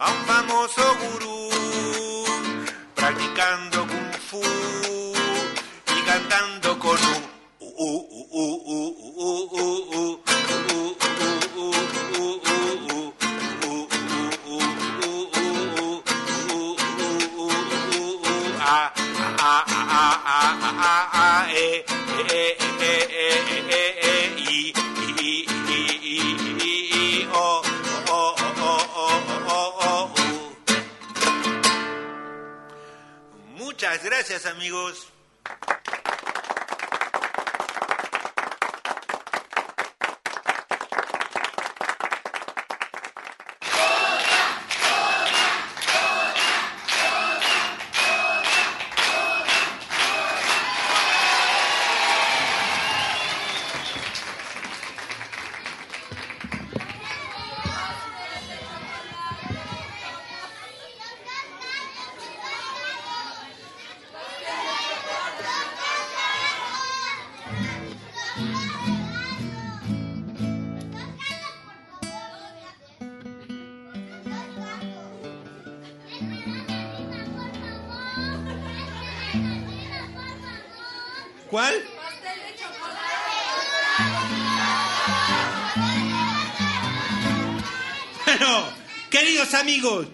a 0.00 0.10
un 0.10 0.24
famoso 0.26 0.82
gurú 1.02 2.24
practicando 2.96 3.86
kung 3.86 4.12
fu 4.28 4.42
y 5.96 6.02
cantando 6.02 6.76
con 6.80 6.98
un 7.14 7.22
u 7.60 7.90
u 8.30 8.44
u 10.00 10.13
gracias 34.14 34.46
amigos. 34.46 35.13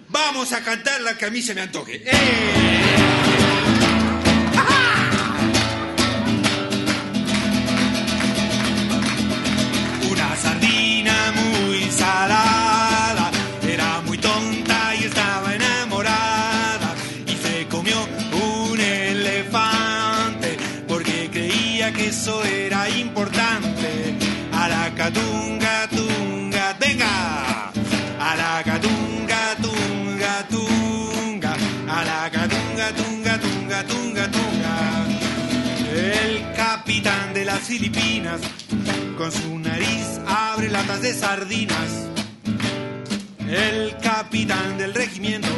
Vamos 0.08 0.52
a 0.52 0.62
cantar 0.64 1.00
la 1.02 1.16
que 1.16 1.26
a 1.26 1.30
mí 1.30 1.40
se 1.42 1.54
me 1.54 1.60
antoje. 1.60 2.02
¡Eh! 2.04 2.10
Una 10.10 10.36
sardina 10.36 11.32
muy 11.32 11.90
salada, 11.90 13.30
Filipinas. 37.70 38.40
Con 39.16 39.30
su 39.30 39.56
nariz 39.60 40.18
abre 40.26 40.68
latas 40.70 41.02
de 41.02 41.14
sardinas. 41.14 42.08
El 43.48 43.96
capitán 44.02 44.76
del 44.76 44.92
regimiento. 44.92 45.48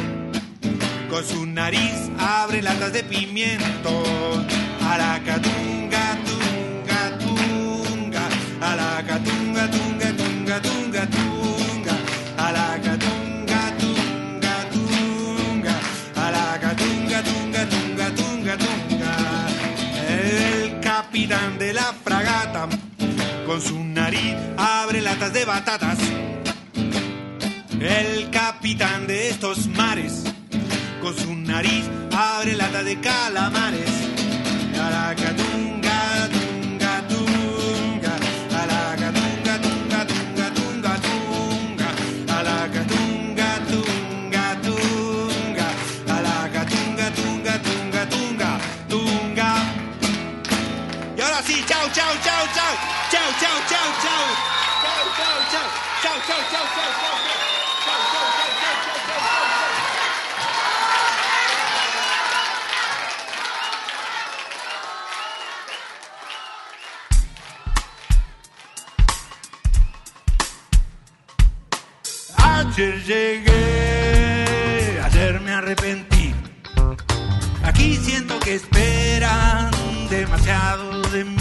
Con 1.09 1.25
su 1.25 1.47
nariz 1.47 1.95
abre 2.19 2.61
latas 2.61 2.93
de 2.93 3.03
pimiento. 3.03 4.03
Aracatunga, 4.87 6.19
tunga, 6.27 7.17
tunga. 7.17 8.25
Alacatunga, 8.61 9.71
tunga, 9.71 10.07
tunga, 10.19 10.61
tunga, 10.61 11.07
tunga. 11.15 11.95
Alacatunga, 12.37 13.61
tunga, 13.79 14.55
tunga. 14.71 15.75
Alacatunga, 16.15 17.23
tunga, 17.23 17.65
tunga, 17.73 18.07
tunga, 18.15 18.57
tunga. 18.59 19.17
El 20.07 20.79
capitán 20.79 21.57
de 21.57 21.73
la. 21.73 22.02
Con 23.45 23.61
su 23.61 23.83
nariz 23.83 24.35
abre 24.57 25.01
latas 25.01 25.33
de 25.33 25.45
batatas. 25.45 25.97
El 27.79 28.29
capitán 28.31 29.05
de 29.07 29.29
estos 29.29 29.67
mares. 29.67 30.23
Con 31.01 31.15
su 31.15 31.35
nariz 31.35 31.83
abre 32.15 32.55
lata 32.55 32.83
de 32.83 32.99
calamares. 33.01 33.89
Alacatunga, 34.79 36.29
sí, 51.45 51.63
chao, 51.67 51.87
chao, 51.93 52.13
chao, 52.23 52.45
chao. 52.55 52.73
Chao, 53.11 53.29
chao, 53.39 53.57
chao, 53.69 53.87
chao. 54.03 54.25
Chao, 54.83 55.03
chao, 55.17 55.37
chao. 55.51 55.67
Chao, 56.03 56.17
chao, 56.27 56.41
chao, 56.51 56.65
chao, 56.75 56.91
chao. 56.99 57.17
Chao, 57.85 58.01
chao, 58.11 58.27
chao, 58.37 58.49
chao, 58.59 58.75
chao, 58.83 58.97
chao, 59.07 59.19
chao. 59.19 59.53
Ayer 72.37 72.95
llegué, 73.05 74.99
ayer 75.03 75.39
me 75.41 75.51
arrepentí. 75.51 76.33
Aquí 77.63 77.95
siento 77.97 78.39
que 78.39 78.55
esperan 78.55 79.71
demasiado 80.09 81.01
de 81.11 81.23
mí. 81.25 81.32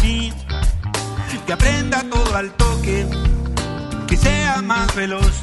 Que 1.53 1.57
aprenda 1.57 2.03
todo 2.09 2.35
al 2.35 2.51
toque, 2.53 3.07
que 4.09 4.17
sea 4.17 4.63
más 4.63 4.95
veloz. 4.95 5.35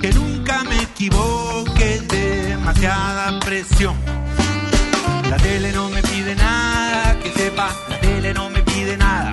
Que 0.00 0.12
nunca 0.12 0.62
me 0.62 0.80
equivoque, 0.82 2.00
demasiada 2.08 3.40
presión. 3.40 3.96
La 5.28 5.36
tele 5.38 5.72
no 5.72 5.88
me 5.88 6.00
pide 6.00 6.36
nada, 6.36 7.18
que 7.18 7.32
sepa, 7.32 7.70
la 7.88 7.98
tele 7.98 8.32
no 8.32 8.50
me 8.50 8.62
pide 8.62 8.96
nada. 8.96 9.32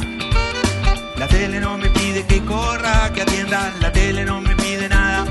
La 1.16 1.28
tele 1.28 1.60
no 1.60 1.78
me 1.78 1.90
pide 1.92 2.26
que 2.26 2.44
corra, 2.44 3.14
que 3.14 3.22
atienda, 3.22 3.72
la 3.82 3.92
tele 3.92 4.26
no 4.26 4.42
me 4.42 4.56
pide 4.56 4.90
nada. 4.90 5.28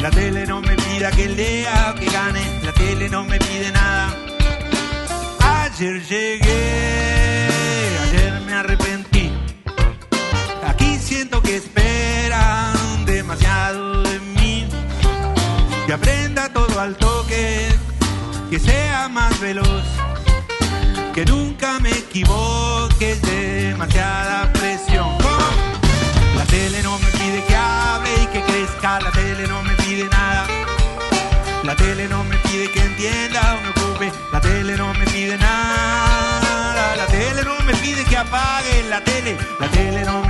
La 0.00 0.10
tele 0.10 0.44
no 0.44 0.60
me 0.60 0.74
pida 0.74 1.12
que 1.12 1.28
lea, 1.28 1.94
que 1.96 2.06
gane, 2.06 2.42
la 2.64 2.72
tele 2.72 3.08
no 3.08 3.22
me 3.22 3.38
pide 3.38 3.70
nada. 3.70 4.12
Ayer 5.38 6.02
llegué, 6.04 7.48
ayer 8.02 8.40
me 8.40 8.54
arrepentí. 8.54 8.97
Siento 11.08 11.42
que 11.42 11.56
esperan 11.56 13.04
demasiado 13.06 14.02
de 14.02 14.20
mí. 14.20 14.68
Que 15.86 15.92
aprenda 15.94 16.52
todo 16.52 16.78
al 16.78 16.96
toque, 16.96 17.68
que 18.50 18.58
sea 18.58 19.08
más 19.08 19.40
veloz 19.40 19.84
que 21.18 21.24
nunca 21.24 21.80
me 21.80 21.90
equivoque, 21.90 23.10
es 23.10 23.22
demasiada 23.22 24.52
presión. 24.52 25.18
La 26.36 26.44
tele 26.44 26.80
no 26.84 26.96
me 27.00 27.10
pide 27.10 27.42
que 27.42 27.56
hable 27.56 28.08
y 28.22 28.26
que 28.26 28.40
crezca, 28.42 29.00
la 29.00 29.10
tele 29.10 29.48
no 29.48 29.60
me 29.64 29.74
pide 29.82 30.04
nada. 30.04 30.46
La 31.64 31.74
tele 31.74 32.06
no 32.06 32.22
me 32.22 32.36
pide 32.36 32.70
que 32.70 32.80
entienda 32.80 33.56
o 33.56 33.60
me 33.62 33.68
ocupe, 33.70 34.12
la 34.32 34.40
tele 34.40 34.76
no 34.76 34.94
me 34.94 35.06
pide 35.06 35.36
nada. 35.38 36.94
La 36.94 37.06
tele 37.06 37.42
no 37.42 37.58
me 37.64 37.74
pide 37.74 38.04
que 38.04 38.16
apague 38.16 38.84
la 38.88 39.02
tele, 39.02 39.36
la 39.58 39.68
tele 39.68 40.04
no 40.04 40.22
me 40.22 40.27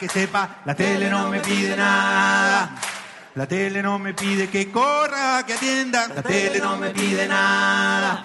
que 0.00 0.08
sepa, 0.08 0.62
la 0.64 0.74
tele 0.74 1.10
no 1.10 1.28
me 1.28 1.40
pide 1.40 1.76
nada. 1.76 2.70
La 3.34 3.46
tele 3.46 3.82
no 3.82 3.98
me 3.98 4.14
pide 4.14 4.48
que 4.48 4.70
corra, 4.70 5.44
que 5.46 5.52
atienda, 5.52 6.08
la 6.08 6.22
tele 6.22 6.58
no 6.58 6.78
me 6.78 6.88
pide 6.88 7.28
nada. 7.28 8.24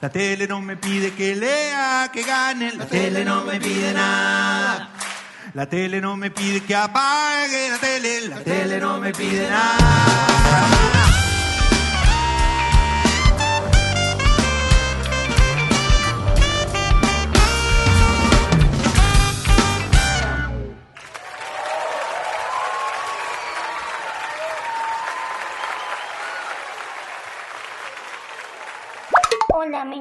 La 0.00 0.08
tele 0.08 0.46
no 0.46 0.60
me 0.60 0.76
pide 0.76 1.12
que 1.12 1.34
lea, 1.34 2.10
que 2.12 2.22
gane, 2.22 2.72
la 2.76 2.86
tele 2.86 3.24
no 3.24 3.42
me 3.42 3.58
pide 3.58 3.92
nada. 3.92 4.90
La 5.54 5.66
tele 5.66 6.00
no 6.00 6.16
me 6.16 6.30
pide 6.30 6.62
que 6.62 6.76
apague 6.76 7.70
la 7.70 7.78
tele, 7.78 8.28
la 8.28 8.36
tele 8.36 8.78
no 8.78 8.98
me 8.98 9.12
pide 9.12 9.50
nada. 9.50 10.89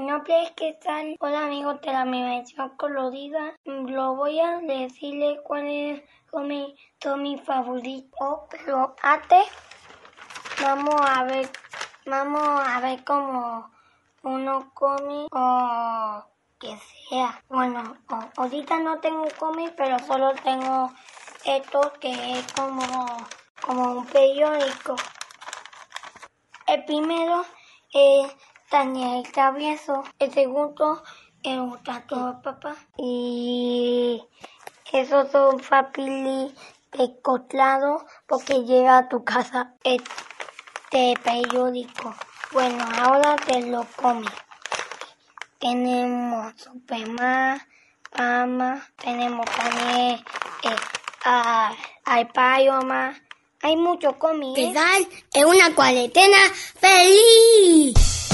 Hola, 0.10 0.18
mi 0.18 0.26
nombre 0.26 0.44
es 0.44 0.52
Quesal. 0.54 1.16
Hola, 1.20 1.46
amigos 1.46 1.82
de 1.82 1.94
la 1.94 2.04
dimensión 2.04 2.70
colorida. 2.78 3.54
Lo 3.64 4.16
voy 4.16 4.40
a 4.40 4.58
decirle 4.58 5.40
cuál 5.44 5.68
es 5.68 6.02
mi, 6.34 6.76
son 7.00 7.22
mis 7.22 7.40
favoritos. 7.44 8.40
Pero 8.50 8.96
antes, 9.04 9.46
vamos 10.64 10.96
a 11.00 11.24
ver, 11.26 11.52
vamos 12.08 12.42
a 12.42 12.80
ver 12.80 13.04
cómo 13.04 13.70
uno 14.24 14.72
come 14.74 15.28
o 15.32 16.24
que 16.60 16.76
sea. 17.08 17.44
Bueno, 17.48 17.96
ahorita 18.36 18.80
no 18.80 19.00
tengo 19.02 19.28
cómic, 19.38 19.76
pero 19.78 20.00
solo 20.00 20.34
tengo 20.44 20.92
esto 21.46 21.94
que 22.00 22.40
es 22.40 22.52
como, 22.54 22.82
como 23.62 23.92
un 23.92 24.06
periódico. 24.08 24.96
El 26.66 26.84
primero 26.86 27.46
es 27.94 28.36
Daniel 28.72 29.24
Travieso. 29.32 30.04
El 30.20 30.32
segundo 30.32 31.02
es 31.44 31.58
un 31.58 31.82
tato 31.84 32.28
de 32.28 32.42
papá. 32.44 32.76
Y 32.98 34.24
esos 34.92 35.32
son 35.32 35.58
de 36.92 37.22
cotlado 37.22 38.06
porque 38.28 38.64
llega 38.64 38.98
a 39.00 39.10
tu 39.10 39.24
casa 39.24 39.74
este 39.84 41.14
periódico. 41.24 42.16
Bueno, 42.52 42.84
ahora 43.00 43.36
te 43.38 43.62
lo 43.62 43.86
come. 43.96 44.28
Tenemos 45.60 46.54
Superman, 46.56 47.62
Pama, 48.12 48.88
tenemos 48.96 49.46
también 49.46 50.16
eh, 50.64 50.76
a, 51.26 51.74
a 52.06 52.22
Spider-Man. 52.22 53.16
Hay 53.62 53.76
muchos 53.76 54.16
cómics. 54.16 54.56
¿Qué 54.56 54.74
tal? 54.74 55.08
Es 55.34 55.46
una 55.46 55.76
cuarentena 55.76 56.38
feliz. 56.80 58.29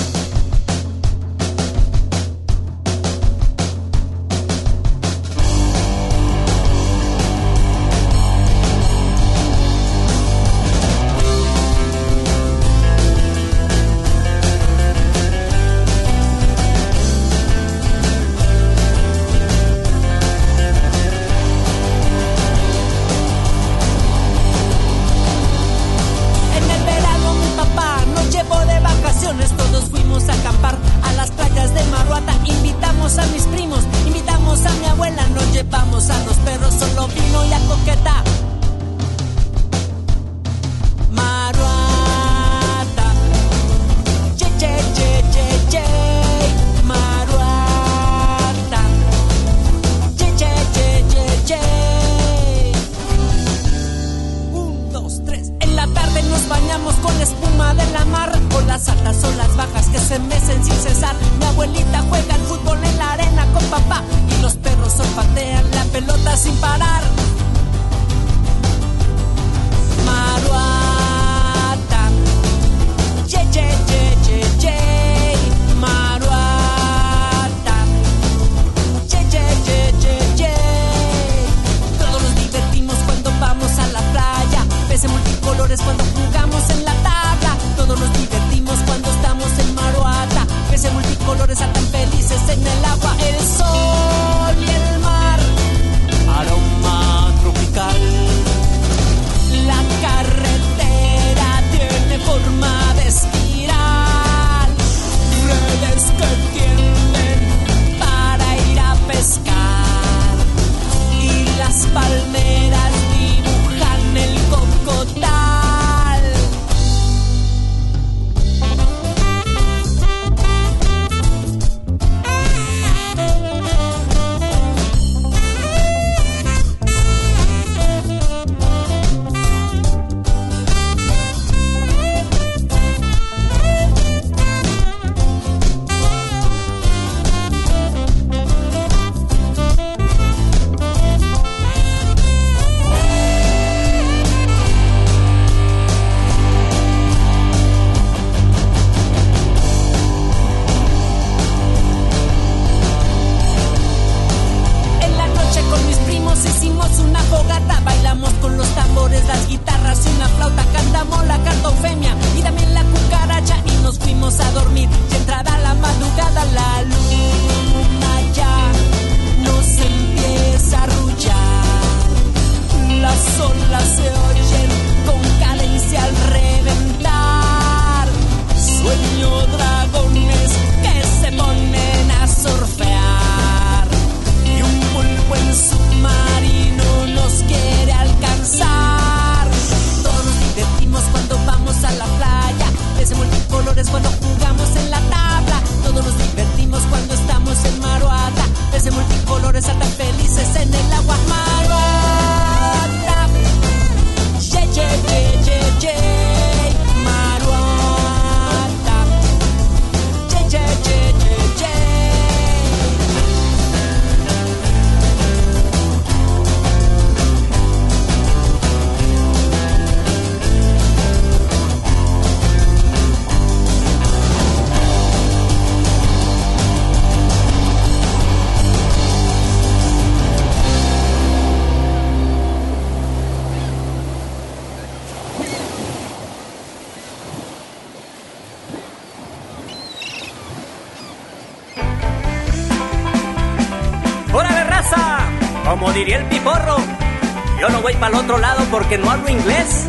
Para 248.05 248.19
el 248.19 248.23
otro 248.23 248.37
lado 248.37 248.63
porque 248.69 248.99
no 248.99 249.09
hablo 249.09 249.29
inglés. 249.29 249.87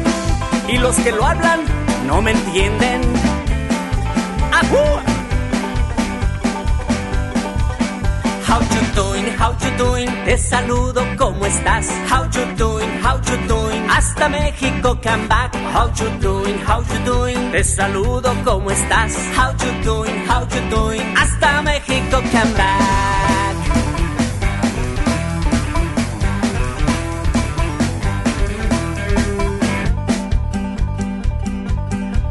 Y 0.68 0.78
los 0.78 0.96
que 0.96 1.12
lo 1.12 1.26
hablan 1.26 1.60
no 2.06 2.22
me 2.22 2.30
entienden. 2.30 3.02
How 8.48 8.60
you 8.60 8.80
doing, 8.94 9.26
how 9.38 9.52
you 9.58 9.70
doing, 9.76 10.08
te 10.24 10.38
saludo, 10.38 11.04
¿cómo 11.18 11.44
estás? 11.44 11.88
How 12.10 12.24
you 12.30 12.46
doing, 12.56 12.88
how 13.04 13.20
you 13.20 13.36
doing, 13.48 13.86
hasta 13.90 14.30
México 14.30 14.98
come 15.02 15.28
back. 15.28 15.54
How 15.74 15.92
you 15.94 16.08
doing, 16.20 16.58
how 16.66 16.82
you 16.82 16.98
doing, 17.04 17.52
te 17.52 17.62
saludo, 17.64 18.34
¿cómo 18.44 18.70
estás? 18.70 19.12
How 19.36 19.52
you 19.58 19.84
doing, 19.84 20.26
how 20.26 20.46
you 20.48 20.60
doing, 20.70 21.16
hasta 21.16 21.60
México 21.60 22.22
come 22.32 22.54
back. 22.54 23.55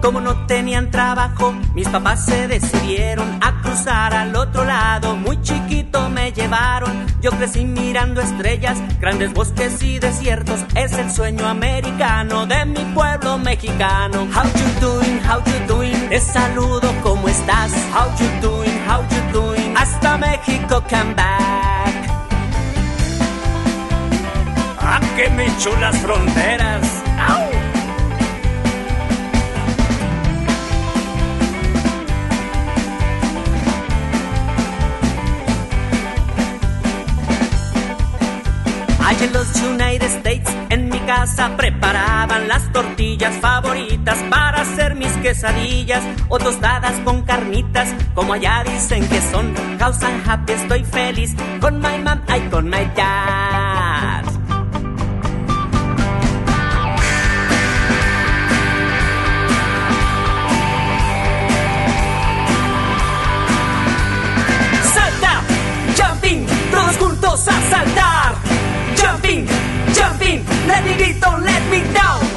Como 0.05 0.21
no 0.21 0.45
tenían 0.45 0.91
trabajo, 0.91 1.51
mis 1.73 1.89
papás 1.89 2.25
se 2.25 2.47
decidieron 2.47 3.39
a 3.41 3.59
cruzar 3.63 4.13
al 4.13 4.35
otro 4.35 4.63
lado. 4.63 5.15
Muy 5.15 5.41
chiquito 5.41 6.11
me 6.11 6.31
llevaron, 6.31 7.07
yo 7.23 7.31
crecí 7.31 7.65
mirando 7.65 8.21
estrellas, 8.21 8.77
grandes 8.99 9.33
bosques 9.33 9.81
y 9.81 9.97
desiertos. 9.97 10.63
Es 10.75 10.93
el 10.93 11.09
sueño 11.09 11.47
americano 11.47 12.45
de 12.45 12.65
mi 12.67 12.85
pueblo 12.93 13.39
mexicano. 13.39 14.27
How 14.31 14.43
you 14.43 14.79
doing, 14.79 15.19
how 15.27 15.43
you 15.43 15.67
doing, 15.67 16.09
te 16.09 16.19
saludo, 16.19 16.87
¿cómo 17.01 17.27
estás? 17.27 17.71
How 17.91 18.07
you 18.19 18.47
doing, 18.47 18.79
how 18.87 19.01
you 19.09 19.31
doing, 19.33 19.75
hasta 19.75 20.19
México 20.19 20.83
come 20.87 21.15
back. 21.15 21.95
¡Ah, 24.81 24.99
que 25.15 25.31
me 25.31 25.47
chulas 25.57 25.97
fronteras! 25.97 27.03
¡Au! 27.27 27.54
Allá 39.05 39.25
en 39.25 39.33
los 39.33 39.61
United 39.61 40.07
States, 40.17 40.49
en 40.69 40.89
mi 40.89 40.97
casa 41.01 41.55
preparaban 41.55 42.47
las 42.47 42.71
tortillas 42.73 43.35
favoritas 43.35 44.17
para 44.31 44.61
hacer 44.61 44.95
mis 44.95 45.11
quesadillas 45.17 46.03
o 46.27 46.39
tostadas 46.39 46.99
con 47.01 47.21
carnitas, 47.21 47.93
como 48.15 48.33
allá 48.33 48.63
dicen 48.63 49.07
que 49.07 49.21
son. 49.21 49.53
House 49.77 50.01
and 50.01 50.27
happy, 50.27 50.53
estoy 50.53 50.83
feliz 50.83 51.35
con 51.61 51.79
my 51.79 51.99
mom 52.03 52.19
y 52.35 52.49
con 52.49 52.65
my 52.65 52.91
dad. 52.95 54.34
Let 70.67 71.61
me 71.69 71.93
down. 71.93 72.35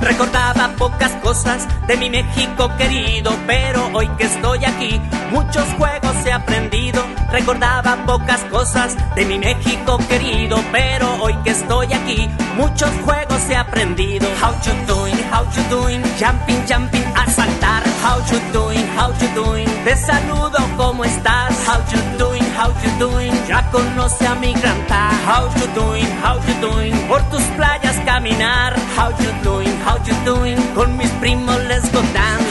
Recordaba 0.00 0.70
pocas 0.78 1.12
cosas 1.22 1.66
de 1.86 1.96
mi 1.96 2.08
México 2.08 2.70
querido, 2.78 3.30
pero 3.46 3.90
hoy 3.92 4.08
que 4.16 4.24
estoy 4.24 4.64
aquí, 4.64 5.00
muchos 5.30 5.64
juegos 5.76 6.16
he 6.24 6.32
aprendido. 6.32 7.02
Recordaba 7.30 7.96
pocas 8.06 8.40
cosas 8.44 8.96
de 9.14 9.24
mi 9.26 9.38
México 9.38 9.98
querido, 10.08 10.56
pero 10.72 11.22
hoy 11.22 11.34
que 11.44 11.50
estoy 11.50 11.92
aquí, 11.92 12.28
muchos 12.56 12.90
juegos 13.04 13.50
he 13.50 13.56
aprendido. 13.56 14.26
How 14.40 14.54
you 14.64 14.72
doing, 14.86 15.16
how 15.30 15.44
you 15.54 15.62
doing, 15.68 16.02
jumping, 16.18 16.64
jumping, 16.66 17.04
a 17.14 17.26
saltar. 17.30 17.82
How 18.02 18.18
you 18.30 18.38
doing, 18.52 18.86
how 18.96 19.12
you 19.20 19.28
doing, 19.34 19.68
te 19.84 19.94
saludo, 19.96 20.58
¿cómo 20.76 21.04
estás? 21.04 21.52
How 21.66 21.80
you 21.92 22.00
doing, 22.16 22.37
how 22.58 22.74
you 22.82 22.90
doing, 22.98 23.34
ya 23.46 23.62
conoce 23.70 24.26
a 24.26 24.34
mi 24.34 24.52
gran 24.60 24.80
pa. 24.90 25.02
How 25.30 25.46
you 25.58 25.66
doing, 25.78 26.10
how 26.22 26.36
you 26.46 26.54
doing, 26.60 26.94
por 27.06 27.22
tus 27.30 27.46
playas 27.56 27.96
caminar. 28.04 28.74
How 28.96 29.10
you 29.22 29.30
doing, 29.46 29.74
how 29.86 29.96
you 30.06 30.14
doing, 30.24 30.58
con 30.74 30.96
mis 30.98 31.10
primos 31.22 31.58
les 31.70 31.86
go. 31.92 32.02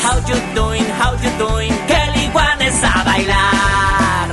How 0.04 0.18
you 0.30 0.38
doing, 0.56 0.88
how 1.00 1.14
you 1.24 1.32
doing, 1.38 1.74
que 1.90 2.00
liguanes 2.16 2.78
a 2.84 3.04
bailar. 3.04 4.30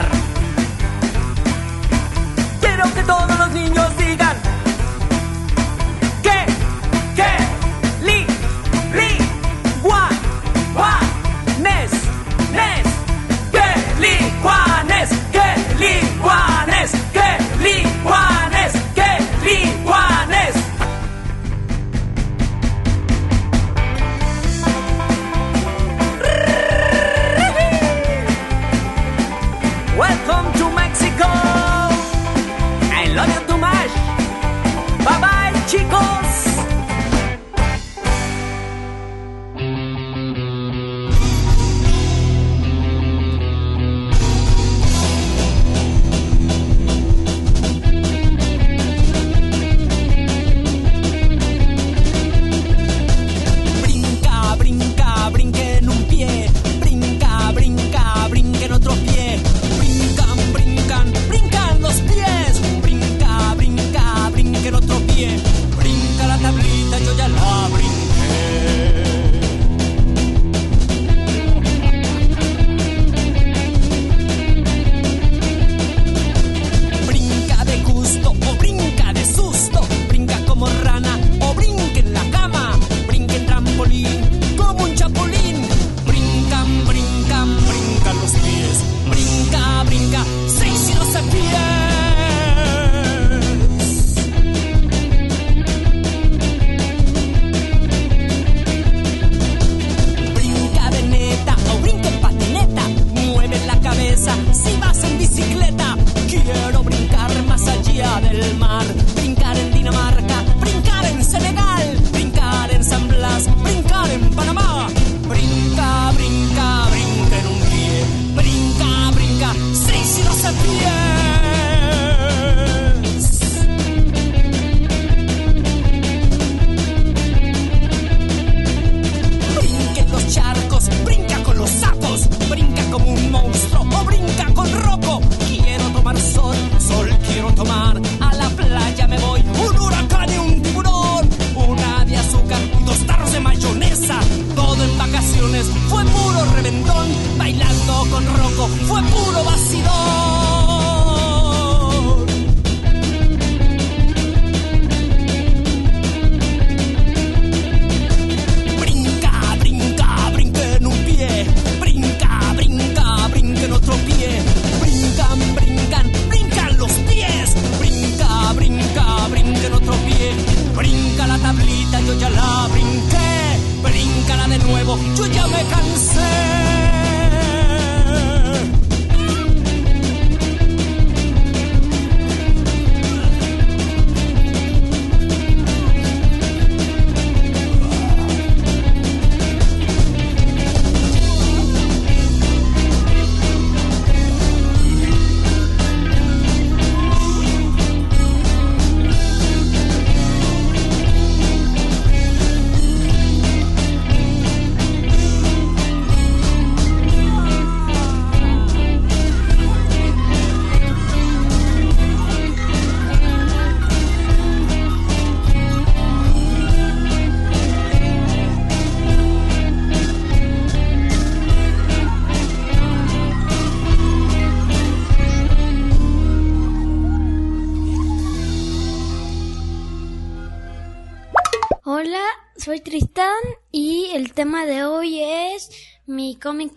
Quiero 2.61 2.85
que 2.95 3.03
todos 3.03 3.39
los 3.41 3.51
niños 3.51 3.89
digan 3.97 4.34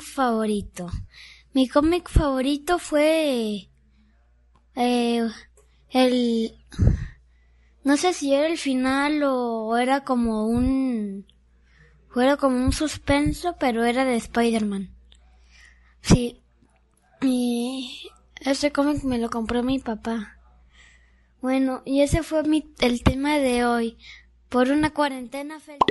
favorito? 0.02 0.90
Mi 1.54 1.68
cómic 1.68 2.10
favorito 2.10 2.80
fue 2.80 3.70
eh, 4.76 5.30
el... 5.90 6.66
No 7.84 7.98
sé 7.98 8.14
si 8.14 8.34
era 8.34 8.48
el 8.48 8.58
final 8.58 9.24
o 9.24 9.78
era 9.78 10.04
como 10.04 10.48
un... 10.48 11.26
Era 12.16 12.38
como 12.38 12.58
un 12.58 12.74
suspenso, 12.74 13.56
pero 13.60 13.86
era 13.86 14.04
de 14.04 14.16
Spider-Man. 14.16 14.96
Sí. 16.02 16.42
Y 17.22 18.10
ese 18.42 18.72
cómic 18.72 19.04
me 19.04 19.20
lo 19.20 19.30
compró 19.30 19.64
mi 19.64 19.80
papá. 19.80 20.38
Bueno, 21.42 21.84
y 21.86 22.02
ese 22.02 22.24
fue 22.24 22.44
mi, 22.44 22.74
el 22.80 23.04
tema 23.04 23.38
de 23.38 23.66
hoy. 23.66 23.98
Por 24.50 24.70
una 24.70 24.92
cuarentena 24.92 25.60
feliz. 25.60 25.82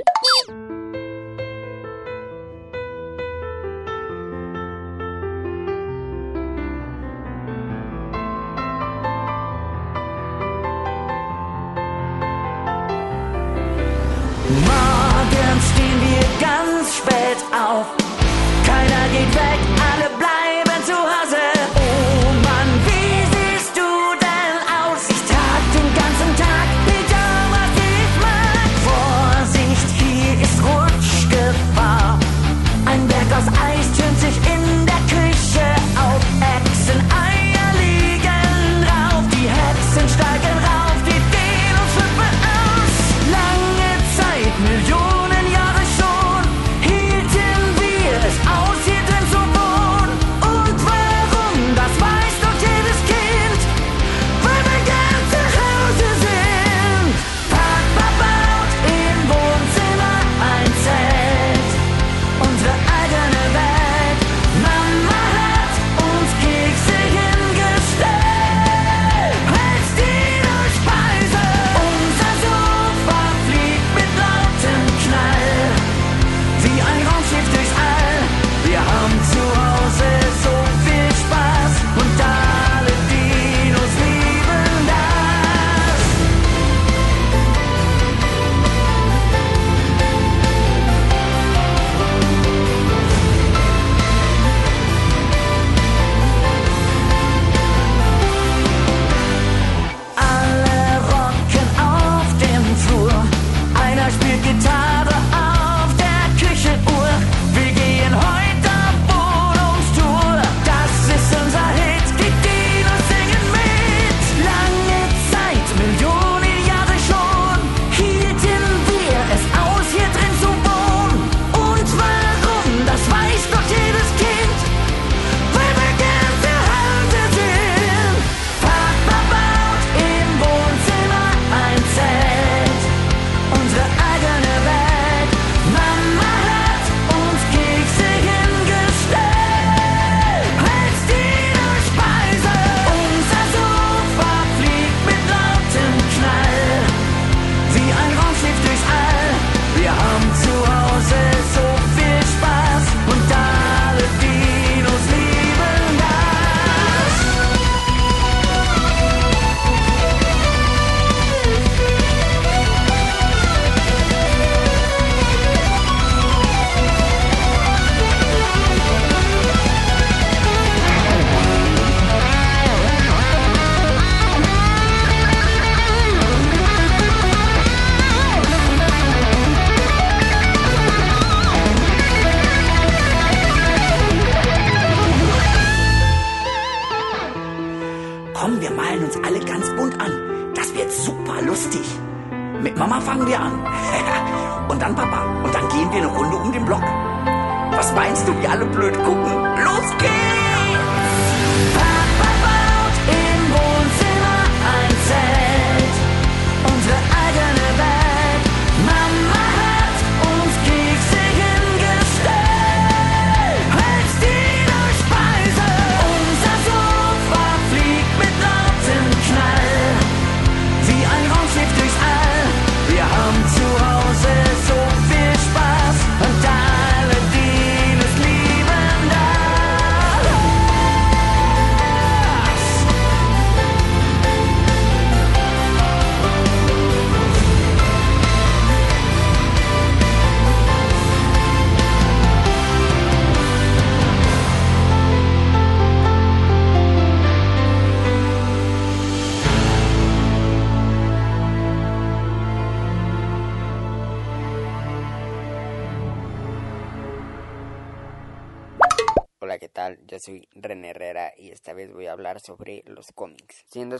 Morgen 14.49 15.61
stehen 15.61 16.01
wir 16.01 16.47
ganz 16.47 16.95
spät 16.95 17.37
auf. 17.51 18.06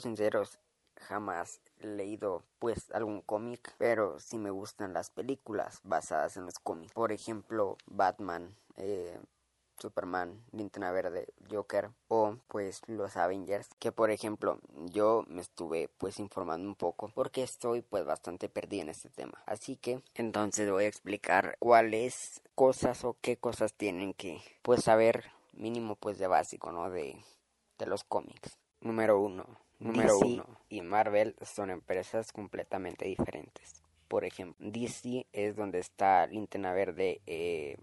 Sinceros, 0.08 0.58
jamás 0.95 1.60
he 1.80 1.88
leído 1.88 2.43
pues 2.60 2.91
algún 2.91 3.22
cómic, 3.22 3.74
pero 3.78 4.20
sí 4.20 4.38
me 4.38 4.51
gustan 4.51 4.93
las 4.93 5.10
películas 5.10 5.82
basadas 5.84 6.38
en 6.38 6.45
los 6.45 6.60
cómics. 6.60 6.93
Por 6.93 7.12
ejemplo, 7.12 7.78
Batman, 7.88 8.55
eh, 8.78 9.20
Superman, 9.78 10.41
Linterna 10.53 10.91
Verde, 10.91 11.28
Joker 11.51 11.91
o 12.08 12.38
pues 12.47 12.82
los 12.88 13.18
Avengers. 13.18 13.68
Que 13.80 13.91
por 13.91 14.10
ejemplo 14.10 14.60
yo 14.91 15.26
me 15.28 15.41
estuve 15.41 15.89
pues 15.97 16.20
informando 16.20 16.68
un 16.68 16.76
poco 16.76 17.12
porque 17.14 17.43
estoy 17.43 17.82
pues 17.82 18.05
bastante 18.05 18.47
perdida 18.47 18.84
en 18.84 18.89
este 18.89 19.10
tema. 19.10 19.43
Así 19.45 19.76
que 19.76 20.01
entonces 20.16 20.72
voy 20.72 20.86
a 20.86 20.88
explicar 20.88 21.58
cuáles 21.60 22.41
cosas 22.55 23.03
o 23.03 23.18
qué 23.22 23.38
cosas 23.38 23.74
tienen 23.74 24.14
que 24.14 24.41
pues 24.62 24.86
saber 24.86 25.26
mínimo 25.51 25.95
pues 25.95 26.18
de 26.18 26.28
básico, 26.28 26.72
¿no? 26.72 26.89
De, 26.89 27.22
de 27.78 27.86
los 27.86 28.05
cómics. 28.05 28.58
Número 28.80 29.20
uno. 29.20 29.66
Número 29.80 30.13
DC. 30.13 30.25
uno. 30.25 30.59
Y 30.69 30.82
Marvel 30.82 31.36
son 31.41 31.69
empresas 31.69 32.32
completamente 32.32 33.05
diferentes. 33.05 33.84
Por 34.07 34.25
ejemplo, 34.25 34.55
DC 34.69 35.28
es 35.34 35.55
donde 35.55 35.80
está 35.80 36.28
Linterna 36.28 36.73
Verde, 36.73 37.21
eh, 37.25 37.78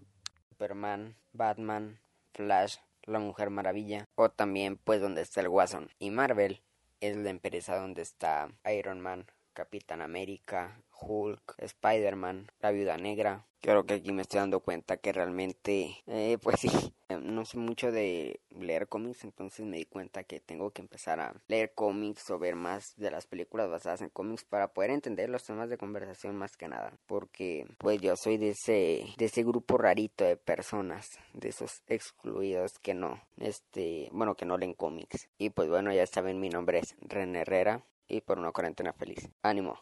Superman, 0.49 1.15
Batman, 1.33 1.99
Flash, 2.33 2.77
la 3.03 3.19
Mujer 3.19 3.49
Maravilla 3.49 4.07
o 4.15 4.29
también 4.29 4.77
pues 4.77 5.01
donde 5.01 5.21
está 5.21 5.41
el 5.41 5.49
Guasón. 5.49 5.89
Y 5.99 6.09
Marvel 6.09 6.61
es 7.01 7.15
la 7.17 7.29
empresa 7.29 7.77
donde 7.77 8.01
está 8.01 8.49
Iron 8.71 9.01
Man, 9.01 9.27
Capitán 9.55 10.01
América, 10.01 10.83
Hulk, 10.99 11.55
Spider-Man, 11.57 12.51
la 12.59 12.71
Viuda 12.71 12.97
Negra. 12.97 13.47
Creo 13.61 13.85
que 13.85 13.95
aquí 13.95 14.11
me 14.11 14.21
estoy 14.21 14.41
dando 14.41 14.59
cuenta 14.59 14.97
que 14.97 15.11
realmente, 15.11 16.03
eh, 16.05 16.37
pues 16.39 16.59
sí, 16.59 16.69
eh, 17.09 17.17
no 17.17 17.45
sé 17.45 17.57
mucho 17.57 17.91
de 17.91 18.41
leer 18.51 18.87
cómics, 18.87 19.23
entonces 19.23 19.65
me 19.65 19.77
di 19.77 19.85
cuenta 19.85 20.23
que 20.23 20.39
tengo 20.39 20.69
que 20.69 20.83
empezar 20.83 21.19
a 21.19 21.33
leer 21.47 21.73
cómics 21.73 22.29
o 22.29 22.37
ver 22.37 22.55
más 22.55 22.93
de 22.97 23.09
las 23.09 23.25
películas 23.25 23.67
basadas 23.69 24.01
en 24.01 24.09
cómics 24.09 24.45
para 24.45 24.73
poder 24.73 24.91
entender 24.91 25.29
los 25.29 25.43
temas 25.43 25.69
de 25.69 25.79
conversación 25.79 26.35
más 26.35 26.57
que 26.57 26.67
nada. 26.67 26.99
Porque 27.07 27.65
pues 27.79 27.99
yo 28.01 28.15
soy 28.15 28.37
de 28.37 28.49
ese, 28.49 29.05
de 29.17 29.25
ese 29.25 29.43
grupo 29.43 29.79
rarito 29.79 30.25
de 30.25 30.37
personas, 30.37 31.17
de 31.33 31.49
esos 31.49 31.81
excluidos 31.87 32.77
que 32.77 32.93
no, 32.93 33.19
este, 33.37 34.09
bueno, 34.11 34.35
que 34.35 34.45
no 34.45 34.57
leen 34.57 34.73
cómics. 34.73 35.27
Y 35.39 35.49
pues 35.49 35.69
bueno, 35.69 35.91
ya 35.91 36.05
saben, 36.05 36.39
mi 36.39 36.49
nombre 36.49 36.79
es 36.79 36.95
René 36.99 37.39
Herrera 37.39 37.83
y 38.07 38.21
por 38.21 38.39
una 38.39 38.51
cuarentena 38.51 38.93
feliz. 38.93 39.29
Ánimo. 39.41 39.79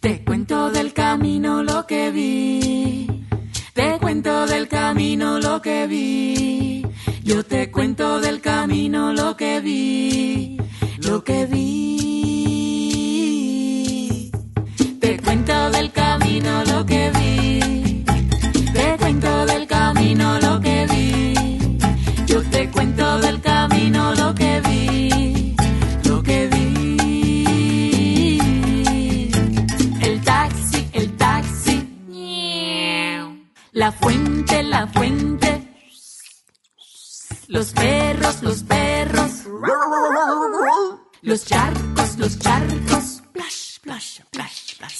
Te 0.00 0.22
cuento 0.22 0.70
del 0.70 0.92
camino 0.92 1.62
lo 1.62 1.86
que 1.86 2.10
vi. 2.10 3.26
Te 3.72 3.98
cuento 3.98 4.46
del 4.46 4.68
camino 4.68 5.38
lo 5.40 5.62
que 5.62 5.86
vi. 5.86 6.86
Yo 7.22 7.42
te 7.42 7.70
cuento 7.70 8.20
del 8.20 8.42
camino 8.42 9.14
lo 9.14 9.34
que 9.34 9.60
vi. 9.60 10.58
Lo 10.98 11.24
que 11.24 11.46
vi. 11.46 12.13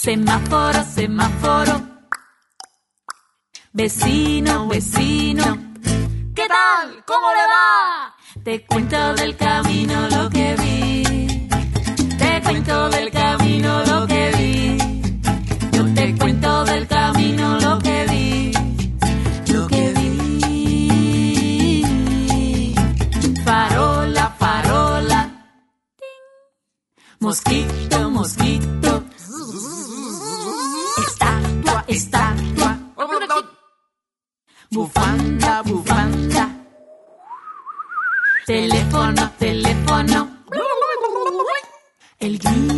Semáforo, 0.05 0.85
semáforo. 0.85 1.81
Vecino, 3.73 4.69
vecino. 4.69 5.45
¿Qué 6.35 6.47
tal? 6.47 7.03
¿Cómo 7.07 7.27
le 7.33 7.45
va? 7.53 8.15
Te 8.45 8.67
cuento 8.67 9.15
del 9.15 9.35
camino 9.35 10.07
lo 10.11 10.29
que 10.29 10.57
vi. 10.57 11.49
Te 12.19 12.43
cuento 12.43 12.91
del 12.91 13.11
camino 13.11 13.83
lo 13.87 14.07
que 14.07 14.31
vi. 14.37 14.77
Yo 15.73 15.95
te 15.95 16.15
cuento 16.19 16.65
del 16.67 16.87
camino 16.87 17.59
lo 17.61 17.79
que 17.79 18.07
vi. 18.11 18.53
Lo 19.55 19.67
que 19.69 19.91
vi. 19.97 20.75
Farola, 23.43 24.37
farola. 24.39 25.31
Mosquito, 27.21 28.11
mosquito. 28.11 29.05
Estatua, 30.99 31.85
estatua. 31.89 32.79
Bufanda, 34.71 35.63
bufanda. 35.63 36.51
Teléfono, 38.47 39.31
teléfono. 39.39 40.29
El 42.19 42.39
grillo, 42.39 42.74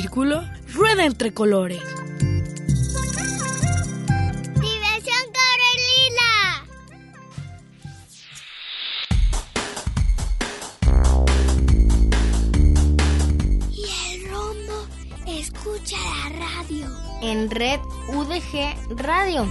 círculo 0.00 0.42
rueda 0.74 1.06
entre 1.06 1.32
colores. 1.32 1.80
¡Diversión 4.60 5.24
Carolina! 5.32 6.30
Y 13.70 13.86
el 14.12 14.28
rombo 14.30 14.86
escucha 15.26 15.96
la 15.96 16.28
radio. 16.40 16.86
En 17.22 17.48
Red 17.50 17.80
UDG 18.08 18.98
Radio. 18.98 19.48